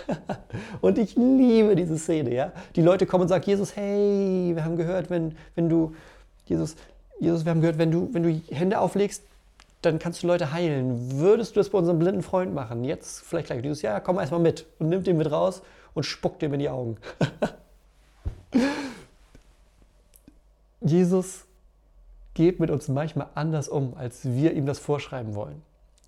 und 0.81 0.97
ich 0.97 1.15
liebe 1.17 1.75
diese 1.75 1.97
Szene, 1.97 2.33
ja. 2.33 2.53
Die 2.75 2.81
Leute 2.81 3.05
kommen 3.05 3.23
und 3.23 3.27
sagen, 3.27 3.43
Jesus, 3.45 3.75
hey, 3.75 4.53
wir 4.55 4.63
haben 4.63 4.77
gehört, 4.77 5.09
wenn, 5.09 5.35
wenn 5.55 5.67
du, 5.67 5.93
Jesus, 6.45 6.75
Jesus, 7.21 7.45
wir 7.45 7.51
haben 7.51 7.61
gehört, 7.61 7.77
wenn 7.77 7.91
du, 7.91 8.09
wenn 8.13 8.23
du 8.23 8.41
Hände 8.49 8.79
auflegst, 8.79 9.23
dann 9.83 9.99
kannst 9.99 10.23
du 10.23 10.27
Leute 10.27 10.51
heilen. 10.53 11.19
Würdest 11.19 11.55
du 11.55 11.59
das 11.59 11.69
bei 11.69 11.77
unserem 11.77 11.99
blinden 11.99 12.23
Freund 12.23 12.51
machen? 12.55 12.83
Jetzt 12.83 13.21
vielleicht 13.21 13.45
gleich. 13.45 13.63
Jesus, 13.63 13.83
ja, 13.83 13.99
komm 13.99 14.17
erstmal 14.17 14.39
mit 14.39 14.65
und 14.79 14.89
nimmt 14.89 15.07
ihn 15.07 15.17
mit 15.17 15.31
raus 15.31 15.61
und 15.93 16.03
spuckt 16.03 16.41
ihm 16.41 16.51
in 16.55 16.59
die 16.59 16.69
Augen. 16.69 16.97
Jesus 20.81 21.45
geht 22.33 22.59
mit 22.59 22.71
uns 22.71 22.87
manchmal 22.87 23.27
anders 23.35 23.69
um, 23.69 23.93
als 23.95 24.21
wir 24.25 24.53
ihm 24.53 24.65
das 24.65 24.79
vorschreiben 24.79 25.35
wollen. 25.35 25.61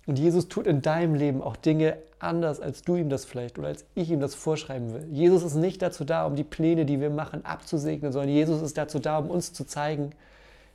Und 0.06 0.18
Jesus 0.18 0.48
tut 0.48 0.66
in 0.66 0.82
deinem 0.82 1.14
Leben 1.14 1.42
auch 1.42 1.54
Dinge 1.54 1.96
anders, 2.18 2.58
als 2.58 2.82
du 2.82 2.96
ihm 2.96 3.08
das 3.08 3.24
vielleicht 3.24 3.56
oder 3.56 3.68
als 3.68 3.84
ich 3.94 4.10
ihm 4.10 4.18
das 4.18 4.34
vorschreiben 4.34 4.92
will. 4.92 5.06
Jesus 5.12 5.44
ist 5.44 5.54
nicht 5.54 5.80
dazu 5.80 6.04
da, 6.04 6.26
um 6.26 6.34
die 6.34 6.42
Pläne, 6.42 6.84
die 6.84 7.00
wir 7.00 7.10
machen, 7.10 7.44
abzusegnen, 7.44 8.10
sondern 8.10 8.30
Jesus 8.30 8.62
ist 8.62 8.76
dazu 8.76 8.98
da, 8.98 9.18
um 9.18 9.30
uns 9.30 9.52
zu 9.52 9.64
zeigen, 9.64 10.10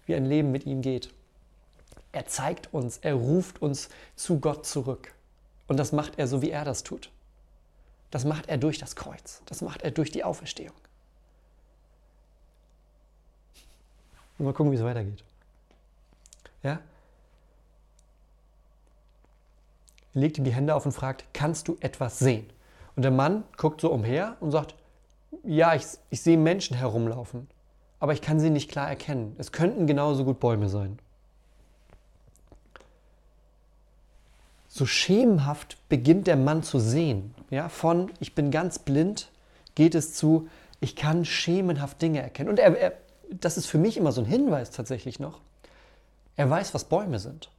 wie 0.09 0.15
ein 0.15 0.25
Leben 0.25 0.51
mit 0.51 0.65
ihm 0.65 0.81
geht. 0.81 1.13
Er 2.11 2.25
zeigt 2.25 2.73
uns, 2.73 2.97
er 2.97 3.13
ruft 3.13 3.61
uns 3.61 3.89
zu 4.15 4.39
Gott 4.39 4.65
zurück. 4.65 5.13
Und 5.67 5.77
das 5.77 5.91
macht 5.91 6.17
er 6.17 6.27
so, 6.27 6.41
wie 6.41 6.49
er 6.49 6.65
das 6.65 6.83
tut. 6.83 7.11
Das 8.09 8.25
macht 8.25 8.49
er 8.49 8.57
durch 8.57 8.79
das 8.79 8.95
Kreuz. 8.95 9.43
Das 9.45 9.61
macht 9.61 9.83
er 9.83 9.91
durch 9.91 10.11
die 10.11 10.23
Auferstehung. 10.23 10.75
Und 14.39 14.45
mal 14.45 14.53
gucken, 14.53 14.71
wie 14.71 14.77
es 14.77 14.83
weitergeht. 14.83 15.23
Ja? 16.63 16.79
Er 20.15 20.21
legt 20.21 20.39
ihm 20.39 20.43
die 20.43 20.53
Hände 20.53 20.73
auf 20.73 20.87
und 20.87 20.91
fragt, 20.91 21.25
kannst 21.33 21.67
du 21.67 21.77
etwas 21.81 22.17
sehen? 22.17 22.49
Und 22.95 23.03
der 23.03 23.11
Mann 23.11 23.43
guckt 23.57 23.79
so 23.79 23.91
umher 23.91 24.37
und 24.39 24.49
sagt, 24.51 24.73
ja, 25.43 25.75
ich, 25.75 25.85
ich 26.09 26.21
sehe 26.21 26.37
Menschen 26.37 26.75
herumlaufen, 26.75 27.47
aber 27.99 28.13
ich 28.13 28.21
kann 28.21 28.39
sie 28.39 28.49
nicht 28.49 28.69
klar 28.69 28.87
erkennen. 28.87 29.35
Es 29.37 29.51
könnten 29.51 29.87
genauso 29.87 30.25
gut 30.25 30.39
Bäume 30.39 30.69
sein. 30.69 30.99
So 34.67 34.85
schemenhaft 34.85 35.77
beginnt 35.89 36.27
der 36.27 36.37
Mann 36.37 36.63
zu 36.63 36.79
sehen. 36.79 37.33
Ja, 37.49 37.69
von 37.69 38.11
ich 38.19 38.35
bin 38.35 38.51
ganz 38.51 38.79
blind 38.79 39.29
geht 39.75 39.95
es 39.95 40.13
zu 40.13 40.47
ich 40.79 40.95
kann 40.95 41.25
schemenhaft 41.25 42.01
Dinge 42.01 42.21
erkennen. 42.21 42.49
Und 42.49 42.59
er, 42.59 42.77
er, 42.77 42.93
das 43.29 43.57
ist 43.57 43.65
für 43.65 43.77
mich 43.77 43.97
immer 43.97 44.11
so 44.11 44.21
ein 44.21 44.27
Hinweis 44.27 44.71
tatsächlich 44.71 45.19
noch. 45.19 45.41
Er 46.35 46.49
weiß, 46.49 46.73
was 46.73 46.85
Bäume 46.85 47.19
sind. 47.19 47.49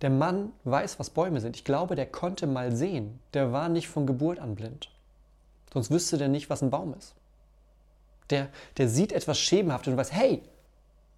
Der 0.00 0.10
Mann 0.10 0.52
weiß, 0.64 0.98
was 0.98 1.10
Bäume 1.10 1.40
sind. 1.40 1.56
Ich 1.56 1.64
glaube, 1.64 1.94
der 1.94 2.06
konnte 2.06 2.46
mal 2.46 2.74
sehen. 2.74 3.18
Der 3.34 3.52
war 3.52 3.68
nicht 3.68 3.88
von 3.88 4.06
Geburt 4.06 4.38
an 4.38 4.54
blind. 4.54 4.90
Sonst 5.72 5.90
wüsste 5.90 6.18
der 6.18 6.28
nicht, 6.28 6.48
was 6.48 6.62
ein 6.62 6.70
Baum 6.70 6.94
ist. 6.94 7.14
Der, 8.30 8.48
der 8.76 8.88
sieht 8.88 9.12
etwas 9.12 9.38
schemenhaft 9.38 9.86
und 9.88 9.96
weiß, 9.96 10.12
hey, 10.12 10.42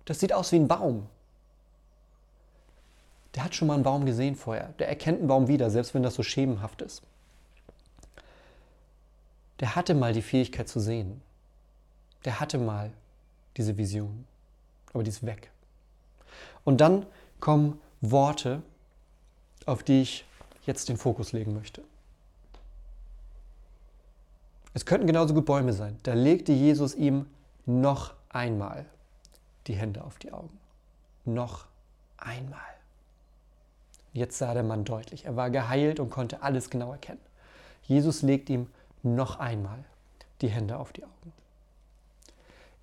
das 0.04 0.20
sieht 0.20 0.32
aus 0.32 0.52
wie 0.52 0.56
ein 0.56 0.68
Baum. 0.68 1.06
Der 3.34 3.44
hat 3.44 3.54
schon 3.54 3.68
mal 3.68 3.74
einen 3.74 3.82
Baum 3.82 4.06
gesehen 4.06 4.36
vorher. 4.36 4.74
Der 4.78 4.88
erkennt 4.88 5.18
einen 5.18 5.28
Baum 5.28 5.48
wieder, 5.48 5.70
selbst 5.70 5.94
wenn 5.94 6.02
das 6.02 6.14
so 6.14 6.22
schemenhaft 6.22 6.82
ist. 6.82 7.02
Der 9.60 9.74
hatte 9.74 9.94
mal 9.94 10.12
die 10.12 10.22
Fähigkeit 10.22 10.68
zu 10.68 10.80
sehen. 10.80 11.20
Der 12.24 12.40
hatte 12.40 12.58
mal 12.58 12.90
diese 13.56 13.76
Vision. 13.76 14.26
Aber 14.92 15.02
die 15.02 15.10
ist 15.10 15.24
weg. 15.26 15.50
Und 16.64 16.80
dann 16.80 17.06
kommen 17.40 17.80
Worte, 18.00 18.62
auf 19.66 19.82
die 19.82 20.02
ich 20.02 20.24
jetzt 20.64 20.88
den 20.88 20.96
Fokus 20.96 21.32
legen 21.32 21.54
möchte. 21.54 21.82
Es 24.74 24.86
könnten 24.86 25.06
genauso 25.06 25.34
gut 25.34 25.46
Bäume 25.46 25.72
sein. 25.72 25.98
Da 26.02 26.14
legte 26.14 26.52
Jesus 26.52 26.94
ihm 26.94 27.26
noch 27.66 28.14
einmal 28.28 28.86
die 29.66 29.74
Hände 29.74 30.04
auf 30.04 30.18
die 30.18 30.32
Augen. 30.32 30.58
Noch 31.24 31.66
einmal. 32.16 32.60
Jetzt 34.12 34.38
sah 34.38 34.54
der 34.54 34.62
Mann 34.62 34.84
deutlich. 34.84 35.24
Er 35.24 35.36
war 35.36 35.50
geheilt 35.50 36.00
und 36.00 36.10
konnte 36.10 36.42
alles 36.42 36.70
genau 36.70 36.92
erkennen. 36.92 37.20
Jesus 37.82 38.22
legt 38.22 38.50
ihm 38.50 38.68
noch 39.02 39.38
einmal 39.38 39.84
die 40.40 40.48
Hände 40.48 40.78
auf 40.78 40.92
die 40.92 41.04
Augen. 41.04 41.32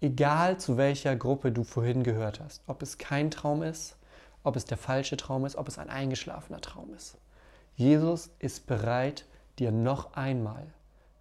Egal 0.01 0.57
zu 0.59 0.77
welcher 0.77 1.15
Gruppe 1.15 1.51
du 1.51 1.63
vorhin 1.63 2.03
gehört 2.03 2.39
hast, 2.39 2.61
ob 2.67 2.81
es 2.81 2.97
kein 2.97 3.31
Traum 3.31 3.63
ist, 3.63 3.95
ob 4.43 4.55
es 4.55 4.65
der 4.65 4.77
falsche 4.77 5.17
Traum 5.17 5.45
ist, 5.45 5.55
ob 5.55 5.67
es 5.67 5.77
ein 5.77 5.89
eingeschlafener 5.89 6.61
Traum 6.61 6.93
ist. 6.93 7.17
Jesus 7.75 8.29
ist 8.39 8.67
bereit, 8.67 9.25
dir 9.57 9.71
noch 9.71 10.13
einmal 10.13 10.67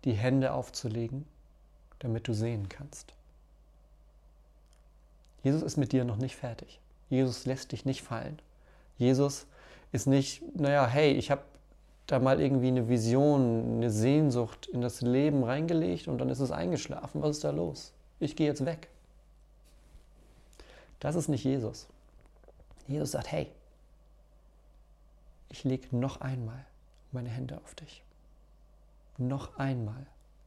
die 0.05 0.13
Hände 0.13 0.53
aufzulegen, 0.53 1.27
damit 1.99 2.29
du 2.29 2.35
sehen 2.35 2.69
kannst. 2.69 3.15
Jesus 5.43 5.63
ist 5.63 5.77
mit 5.77 5.93
dir 5.93 6.05
noch 6.05 6.17
nicht 6.17 6.37
fertig. 6.37 6.81
Jesus 7.11 7.45
lässt 7.47 7.73
dich 7.73 7.85
nicht 7.85 8.03
fallen. 8.03 8.39
Jesus 8.97 9.47
ist 9.93 10.07
nicht, 10.07 10.43
naja, 10.57 10.87
hey, 10.87 11.13
ich 11.13 11.31
habe 11.31 11.43
da 12.07 12.19
mal 12.19 12.41
irgendwie 12.41 12.69
eine 12.69 12.89
Vision, 12.89 13.77
eine 13.77 13.91
Sehnsucht 13.91 14.67
in 14.67 14.81
das 14.81 15.01
Leben 15.01 15.45
reingelegt 15.45 16.09
und 16.09 16.19
dann 16.19 16.29
ist 16.29 16.41
es 16.41 16.51
eingeschlafen. 16.51 17.23
Was 17.23 17.37
ist 17.37 17.45
da 17.45 17.51
los? 17.51 17.93
Ich 18.21 18.37
gehe 18.37 18.47
jetzt 18.47 18.65
weg. 18.65 18.89
Das 21.01 21.15
ist 21.15 21.29
nicht 21.29 21.45
Jesus. 21.45 21.87
Jesus 22.87 23.13
sagt, 23.13 23.31
hey, 23.31 23.49
ich 25.49 25.65
lege 25.65 25.97
noch 25.97 26.21
einmal 26.21 26.65
meine 27.13 27.29
Hände 27.29 27.59
auf 27.65 27.75
dich. 27.75 28.03
Noch 29.19 29.57
einmal, 29.59 30.07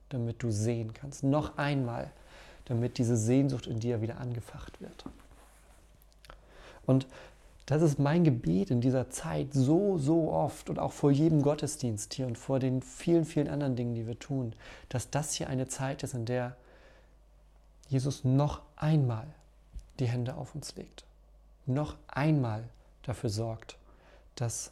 damit 0.09 0.43
du 0.43 0.51
sehen 0.51 0.93
kannst. 0.93 1.23
Noch 1.23 1.57
einmal, 1.57 2.11
damit 2.65 2.97
diese 2.97 3.17
Sehnsucht 3.17 3.67
in 3.67 3.79
dir 3.79 4.01
wieder 4.01 4.19
angefacht 4.19 4.81
wird. 4.81 5.05
Und 6.85 7.07
das 7.67 7.81
ist 7.81 7.99
mein 7.99 8.23
Gebet 8.23 8.71
in 8.71 8.79
dieser 8.79 9.09
Zeit 9.09 9.53
so, 9.53 9.97
so 9.97 10.31
oft 10.31 10.69
und 10.69 10.79
auch 10.79 10.93
vor 10.93 11.11
jedem 11.11 11.41
Gottesdienst 11.41 12.13
hier 12.13 12.25
und 12.25 12.37
vor 12.37 12.59
den 12.59 12.81
vielen, 12.81 13.25
vielen 13.25 13.49
anderen 13.49 13.75
Dingen, 13.75 13.93
die 13.93 14.07
wir 14.07 14.17
tun, 14.17 14.53
dass 14.87 15.09
das 15.09 15.33
hier 15.33 15.49
eine 15.49 15.67
Zeit 15.67 16.01
ist, 16.01 16.13
in 16.13 16.25
der 16.25 16.55
Jesus 17.89 18.23
noch 18.23 18.61
einmal 18.77 19.27
die 19.99 20.07
Hände 20.07 20.35
auf 20.35 20.55
uns 20.55 20.75
legt, 20.75 21.03
noch 21.65 21.95
einmal 22.07 22.63
dafür 23.03 23.29
sorgt, 23.29 23.77
dass 24.35 24.71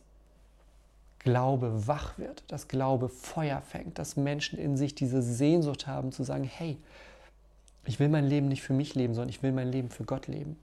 Glaube 1.26 1.88
wach 1.88 2.20
wird, 2.20 2.44
dass 2.50 2.68
Glaube 2.68 3.10
Feuer 3.10 3.62
fängt, 3.62 3.98
dass 3.98 4.16
Menschen 4.16 4.60
in 4.60 4.78
sich 4.78 4.94
diese 4.94 5.24
Sehnsucht 5.24 5.88
haben 5.88 6.12
zu 6.12 6.24
sagen, 6.24 6.44
hey, 6.44 6.78
ich 7.84 8.00
will 8.00 8.10
mein 8.10 8.28
Leben 8.28 8.48
nicht 8.48 8.62
für 8.62 8.74
mich 8.74 8.94
leben, 8.94 9.16
sondern 9.16 9.30
ich 9.30 9.42
will 9.42 9.52
mein 9.52 9.72
Leben 9.72 9.90
für 9.90 10.04
Gott 10.04 10.28
leben. 10.28 10.56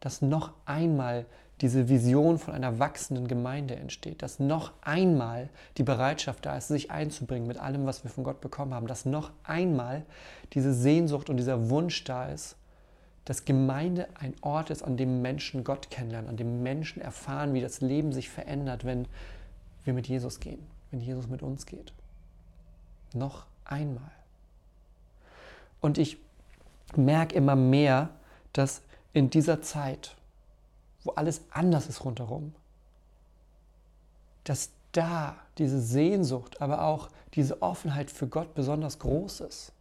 Dass 0.00 0.22
noch 0.22 0.52
einmal 0.64 1.24
diese 1.60 1.88
Vision 1.88 2.38
von 2.38 2.52
einer 2.52 2.80
wachsenden 2.80 3.28
Gemeinde 3.28 3.76
entsteht, 3.76 4.22
dass 4.22 4.40
noch 4.40 4.72
einmal 4.80 5.50
die 5.76 5.84
Bereitschaft 5.84 6.44
da 6.44 6.56
ist, 6.56 6.68
sich 6.68 6.90
einzubringen 6.90 7.46
mit 7.46 7.58
allem, 7.58 7.86
was 7.86 8.02
wir 8.02 8.10
von 8.10 8.24
Gott 8.24 8.40
bekommen 8.40 8.74
haben, 8.74 8.88
dass 8.88 9.04
noch 9.04 9.30
einmal 9.44 10.04
diese 10.52 10.74
Sehnsucht 10.74 11.30
und 11.30 11.36
dieser 11.36 11.70
Wunsch 11.70 12.02
da 12.02 12.26
ist, 12.26 12.56
dass 13.24 13.44
Gemeinde 13.44 14.08
ein 14.14 14.34
Ort 14.40 14.70
ist, 14.70 14.82
an 14.82 14.96
dem 14.96 15.20
Menschen 15.20 15.64
Gott 15.64 15.90
kennenlernen, 15.90 16.30
an 16.30 16.36
dem 16.36 16.62
Menschen 16.62 17.02
erfahren, 17.02 17.54
wie 17.54 17.60
das 17.60 17.80
Leben 17.80 18.12
sich 18.12 18.28
verändert, 18.28 18.84
wenn 18.84 19.06
wir 19.84 19.92
mit 19.92 20.08
Jesus 20.08 20.40
gehen, 20.40 20.66
wenn 20.90 21.00
Jesus 21.00 21.28
mit 21.28 21.42
uns 21.42 21.66
geht. 21.66 21.92
Noch 23.14 23.46
einmal. 23.64 24.10
Und 25.80 25.98
ich 25.98 26.18
merke 26.96 27.34
immer 27.34 27.56
mehr, 27.56 28.10
dass 28.52 28.82
in 29.12 29.30
dieser 29.30 29.62
Zeit, 29.62 30.16
wo 31.04 31.10
alles 31.12 31.42
anders 31.50 31.86
ist 31.86 32.04
rundherum, 32.04 32.54
dass 34.44 34.70
da 34.92 35.36
diese 35.58 35.80
Sehnsucht, 35.80 36.60
aber 36.60 36.84
auch 36.84 37.10
diese 37.34 37.62
Offenheit 37.62 38.10
für 38.10 38.26
Gott 38.26 38.54
besonders 38.54 38.98
groß 38.98 39.40
ist. 39.40 39.72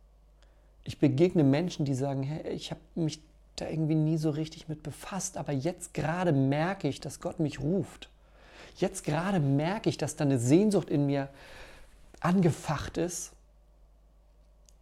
Ich 0.88 0.98
begegne 0.98 1.44
Menschen, 1.44 1.86
die 1.86 1.94
sagen, 1.94 2.24
hey, 2.24 2.50
ich 2.50 2.72
habe 2.72 2.82
mich 2.96 3.22
da 3.56 3.68
irgendwie 3.68 3.96
nie 3.96 4.18
so 4.18 4.32
richtig 4.32 4.68
mit 4.68 4.82
befasst, 4.82 5.38
aber 5.38 5.52
jetzt 5.52 5.94
gerade 5.94 6.32
merke 6.32 6.88
ich, 6.88 7.00
dass 7.00 7.20
Gott 7.20 7.40
mich 7.40 7.60
ruft. 7.60 8.10
Jetzt 8.78 9.04
gerade 9.04 9.40
merke 9.40 9.90
ich, 9.90 9.98
dass 9.98 10.16
da 10.16 10.24
eine 10.24 10.40
Sehnsucht 10.40 10.90
in 10.90 11.06
mir 11.06 11.30
angefacht 12.20 12.98
ist, 12.98 13.32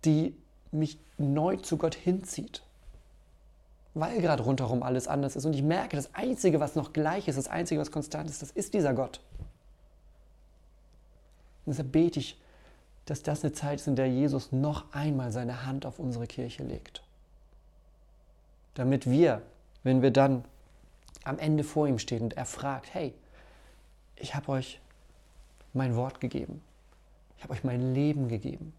die 0.05 0.33
mich 0.71 0.97
neu 1.17 1.57
zu 1.57 1.77
Gott 1.77 1.95
hinzieht 1.95 2.61
weil 3.95 4.21
gerade 4.21 4.43
rundherum 4.43 4.83
alles 4.83 5.07
anders 5.07 5.35
ist. 5.35 5.45
Und 5.45 5.53
ich 5.53 5.63
merke, 5.63 5.95
das 5.95 6.13
Einzige, 6.13 6.59
was 6.59 6.75
noch 6.75 6.93
gleich 6.93 7.27
ist, 7.27 7.37
das 7.37 7.47
Einzige, 7.47 7.79
was 7.79 7.91
konstant 7.91 8.29
ist, 8.29 8.41
das 8.41 8.51
ist 8.51 8.73
dieser 8.73 8.93
Gott. 8.93 9.21
Und 11.65 11.71
deshalb 11.71 11.93
bete 11.93 12.19
ich, 12.19 12.37
dass 13.05 13.21
das 13.23 13.43
eine 13.43 13.53
Zeit 13.53 13.79
ist, 13.79 13.87
in 13.87 13.95
der 13.95 14.09
Jesus 14.09 14.51
noch 14.51 14.91
einmal 14.93 15.31
seine 15.31 15.65
Hand 15.65 15.85
auf 15.85 15.99
unsere 15.99 16.27
Kirche 16.27 16.63
legt. 16.63 17.03
Damit 18.73 19.09
wir, 19.09 19.41
wenn 19.83 20.01
wir 20.01 20.11
dann 20.11 20.43
am 21.23 21.39
Ende 21.39 21.63
vor 21.63 21.87
ihm 21.87 21.99
stehen 21.99 22.23
und 22.23 22.33
er 22.35 22.45
fragt, 22.45 22.93
hey, 22.93 23.13
ich 24.15 24.35
habe 24.35 24.49
euch 24.49 24.79
mein 25.73 25.95
Wort 25.95 26.19
gegeben. 26.19 26.61
Ich 27.37 27.43
habe 27.43 27.53
euch 27.53 27.63
mein 27.63 27.93
Leben 27.93 28.27
gegeben. 28.27 28.73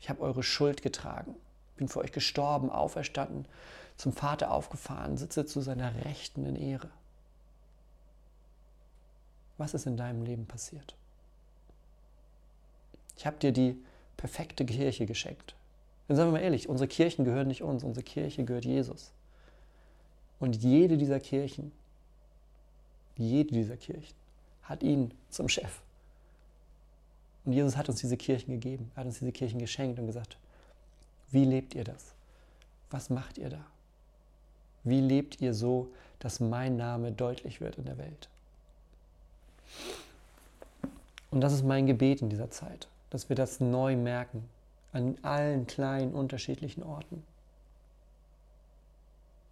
Ich 0.00 0.08
habe 0.08 0.20
eure 0.20 0.42
Schuld 0.42 0.82
getragen. 0.82 1.34
Bin 1.76 1.88
für 1.88 2.00
euch 2.00 2.12
gestorben, 2.12 2.70
auferstanden, 2.70 3.46
zum 3.96 4.12
Vater 4.12 4.50
aufgefahren, 4.50 5.16
sitze 5.16 5.46
zu 5.46 5.60
seiner 5.60 6.04
Rechten 6.04 6.44
in 6.44 6.56
Ehre. 6.56 6.90
Was 9.56 9.74
ist 9.74 9.86
in 9.86 9.96
deinem 9.96 10.22
Leben 10.22 10.46
passiert? 10.46 10.97
Ich 13.18 13.26
habe 13.26 13.36
dir 13.36 13.52
die 13.52 13.76
perfekte 14.16 14.64
Kirche 14.64 15.04
geschenkt. 15.04 15.54
Dann 16.06 16.16
sagen 16.16 16.28
wir 16.30 16.38
mal 16.38 16.44
ehrlich, 16.44 16.68
unsere 16.68 16.88
Kirchen 16.88 17.24
gehören 17.24 17.48
nicht 17.48 17.62
uns, 17.62 17.84
unsere 17.84 18.04
Kirche 18.04 18.44
gehört 18.44 18.64
Jesus. 18.64 19.12
Und 20.38 20.56
jede 20.56 20.96
dieser 20.96 21.18
Kirchen, 21.18 21.72
jede 23.16 23.52
dieser 23.52 23.76
Kirchen 23.76 24.14
hat 24.62 24.82
ihn 24.82 25.12
zum 25.30 25.48
Chef. 25.48 25.80
Und 27.44 27.54
Jesus 27.54 27.76
hat 27.76 27.88
uns 27.88 28.00
diese 28.00 28.16
Kirchen 28.16 28.52
gegeben, 28.52 28.90
hat 28.94 29.06
uns 29.06 29.18
diese 29.18 29.32
Kirchen 29.32 29.58
geschenkt 29.58 29.98
und 29.98 30.06
gesagt, 30.06 30.36
wie 31.30 31.44
lebt 31.44 31.74
ihr 31.74 31.84
das? 31.84 32.12
Was 32.90 33.10
macht 33.10 33.36
ihr 33.36 33.50
da? 33.50 33.66
Wie 34.84 35.00
lebt 35.00 35.40
ihr 35.40 35.54
so, 35.54 35.88
dass 36.20 36.38
mein 36.38 36.76
Name 36.76 37.10
deutlich 37.10 37.60
wird 37.60 37.78
in 37.78 37.84
der 37.84 37.98
Welt? 37.98 38.28
Und 41.30 41.40
das 41.40 41.52
ist 41.52 41.64
mein 41.64 41.86
Gebet 41.86 42.22
in 42.22 42.30
dieser 42.30 42.50
Zeit, 42.50 42.86
dass 43.10 43.28
wir 43.28 43.36
das 43.36 43.60
neu 43.60 43.96
merken, 43.96 44.48
an 44.92 45.16
allen 45.22 45.66
kleinen 45.66 46.14
unterschiedlichen 46.14 46.82
Orten. 46.82 47.24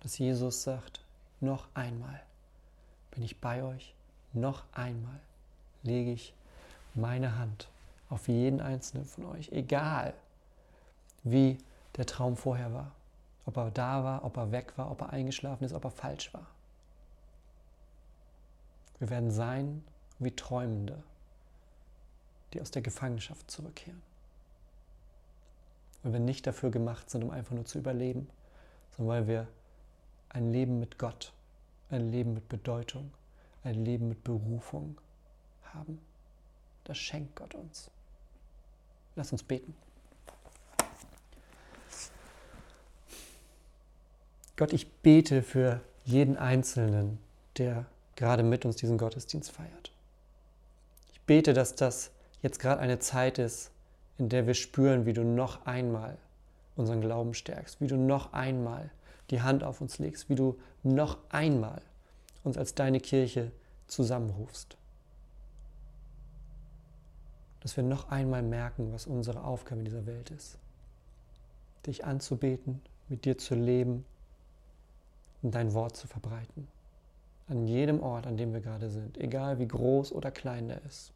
Dass 0.01 0.19
Jesus 0.19 0.63
sagt, 0.63 1.05
noch 1.41 1.69
einmal 1.75 2.23
bin 3.11 3.23
ich 3.23 3.41
bei 3.41 3.63
euch, 3.63 3.95
noch 4.33 4.65
einmal 4.73 5.21
lege 5.83 6.13
ich 6.13 6.35
meine 6.95 7.39
Hand 7.39 7.69
auf 8.09 8.29
jeden 8.29 8.61
einzelnen 8.61 9.05
von 9.05 9.27
euch, 9.27 9.51
egal 9.53 10.15
wie 11.23 11.59
der 11.97 12.07
Traum 12.07 12.37
vorher 12.37 12.73
war, 12.73 12.93
ob 13.47 13.57
er 13.57 13.71
da 13.71 14.05
war, 14.05 14.25
ob 14.25 14.37
er 14.37 14.53
weg 14.53 14.73
war, 14.77 14.91
ob 14.91 15.01
er 15.01 15.11
eingeschlafen 15.11 15.65
ist, 15.65 15.73
ob 15.73 15.85
er 15.85 15.91
falsch 15.91 16.33
war. 16.33 16.47
Wir 18.99 19.11
werden 19.11 19.31
sein 19.31 19.85
wie 20.19 20.31
Träumende, 20.31 21.03
die 22.53 22.61
aus 22.61 22.71
der 22.71 22.83
Gefangenschaft 22.83 23.51
zurückkehren 23.51 24.03
weil 26.07 26.13
wir 26.13 26.21
nicht 26.21 26.47
dafür 26.47 26.71
gemacht 26.71 27.11
sind, 27.11 27.25
um 27.25 27.31
einfach 27.31 27.57
nur 27.57 27.65
zu 27.65 27.79
überleben, 27.79 28.29
sondern 28.97 29.17
weil 29.17 29.27
wir 29.27 29.49
ein 30.29 30.53
Leben 30.53 30.79
mit 30.79 30.99
Gott, 30.99 31.33
ein 31.91 32.13
Leben 32.13 32.33
mit 32.33 32.49
Bedeutung, 32.49 33.11
ein 33.65 33.85
Leben 33.85 34.09
mit 34.09 34.23
Berufung 34.23 35.01
haben. 35.65 35.99
Das 36.85 36.97
schenkt 36.97 37.35
Gott 37.35 37.57
uns. 37.57 37.91
Lass 39.17 39.33
uns 39.33 39.43
beten. 39.43 39.75
Gott, 44.57 44.73
ich 44.73 44.89
bete 44.89 45.43
für 45.43 45.81
jeden 46.05 46.37
Einzelnen, 46.37 47.19
der 47.59 47.85
gerade 48.15 48.45
mit 48.45 48.65
uns 48.65 48.77
diesen 48.77 48.97
Gottesdienst 48.97 49.51
feiert. 49.51 49.91
Ich 51.13 51.21
bete, 51.23 51.53
dass 51.53 51.75
das 51.75 52.13
jetzt 52.47 52.61
gerade 52.61 52.81
eine 52.81 53.01
Zeit 53.01 53.39
ist, 53.39 53.73
in 54.19 54.29
der 54.29 54.47
wir 54.47 54.55
spüren, 54.55 55.05
wie 55.05 55.13
du 55.13 55.25
noch 55.25 55.67
einmal 55.67 56.17
unseren 56.77 57.01
Glauben 57.01 57.35
stärkst, 57.35 57.81
wie 57.81 57.89
du 57.89 57.97
noch 57.97 58.33
einmal 58.33 58.91
die 59.31 59.43
Hand 59.43 59.65
auf 59.65 59.81
uns 59.81 59.99
legst, 59.99 60.29
wie 60.29 60.37
du 60.37 60.57
noch 60.85 61.19
einmal 61.29 61.83
uns 62.45 62.57
als 62.57 62.75
deine 62.75 63.01
Kirche 63.01 63.51
zusammenrufst. 63.89 64.77
Dass 67.61 67.77
wir 67.77 67.83
noch 67.83 68.11
einmal 68.11 68.45
merken, 68.45 68.93
was 68.93 69.09
unsere 69.09 69.43
Aufgabe 69.43 69.81
in 69.81 69.87
dieser 69.87 70.07
Welt 70.07 70.31
ist. 70.31 70.57
Dich 71.85 72.05
anzubeten, 72.05 72.81
mit 73.09 73.25
dir 73.25 73.39
zu 73.39 73.57
leben 73.57 74.05
und 75.43 75.53
dein 75.57 75.75
Wort 75.75 75.97
zu 75.97 76.07
verbreiten. 76.07 76.69
An 77.49 77.67
jedem 77.67 78.01
Ort, 78.01 78.29
an 78.29 78.37
dem 78.37 78.53
wir 78.53 78.61
gerade 78.61 78.89
sind, 78.89 79.19
egal 79.19 79.59
wie 79.59 79.67
groß 79.67 80.13
oder 80.13 80.31
klein 80.31 80.71
er 80.71 80.85
ist. 80.85 81.13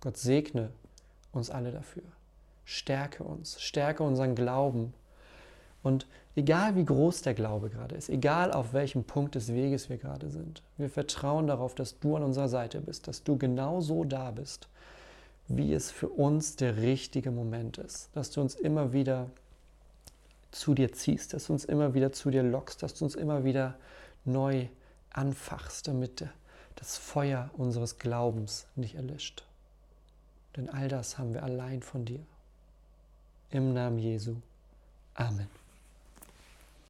Gott 0.00 0.16
segne 0.16 0.70
uns 1.32 1.50
alle 1.50 1.72
dafür. 1.72 2.02
Stärke 2.64 3.24
uns, 3.24 3.60
stärke 3.60 4.02
unseren 4.02 4.34
Glauben. 4.34 4.94
Und 5.82 6.06
egal 6.36 6.76
wie 6.76 6.84
groß 6.84 7.22
der 7.22 7.34
Glaube 7.34 7.70
gerade 7.70 7.94
ist, 7.94 8.08
egal 8.08 8.52
auf 8.52 8.72
welchem 8.72 9.04
Punkt 9.04 9.34
des 9.34 9.52
Weges 9.52 9.88
wir 9.88 9.98
gerade 9.98 10.30
sind, 10.30 10.62
wir 10.76 10.90
vertrauen 10.90 11.46
darauf, 11.46 11.74
dass 11.74 11.98
du 11.98 12.16
an 12.16 12.22
unserer 12.22 12.48
Seite 12.48 12.80
bist, 12.80 13.08
dass 13.08 13.24
du 13.24 13.38
genau 13.38 13.80
so 13.80 14.04
da 14.04 14.30
bist, 14.30 14.68
wie 15.48 15.72
es 15.72 15.90
für 15.90 16.08
uns 16.08 16.56
der 16.56 16.76
richtige 16.76 17.30
Moment 17.30 17.78
ist, 17.78 18.10
dass 18.14 18.30
du 18.30 18.40
uns 18.40 18.54
immer 18.54 18.92
wieder 18.92 19.30
zu 20.50 20.74
dir 20.74 20.92
ziehst, 20.92 21.34
dass 21.34 21.46
du 21.46 21.52
uns 21.54 21.64
immer 21.64 21.94
wieder 21.94 22.12
zu 22.12 22.30
dir 22.30 22.42
lockst, 22.42 22.82
dass 22.82 22.94
du 22.94 23.04
uns 23.04 23.14
immer 23.14 23.44
wieder 23.44 23.76
neu 24.24 24.68
anfachst, 25.10 25.88
damit 25.88 26.24
das 26.76 26.96
Feuer 26.96 27.50
unseres 27.56 27.98
Glaubens 27.98 28.66
nicht 28.76 28.94
erlischt. 28.94 29.44
Denn 30.56 30.68
all 30.68 30.88
das 30.88 31.18
haben 31.18 31.34
wir 31.34 31.42
allein 31.42 31.82
von 31.82 32.04
dir. 32.04 32.20
Im 33.50 33.72
Namen 33.72 33.98
Jesu. 33.98 34.36
Amen. 35.14 35.59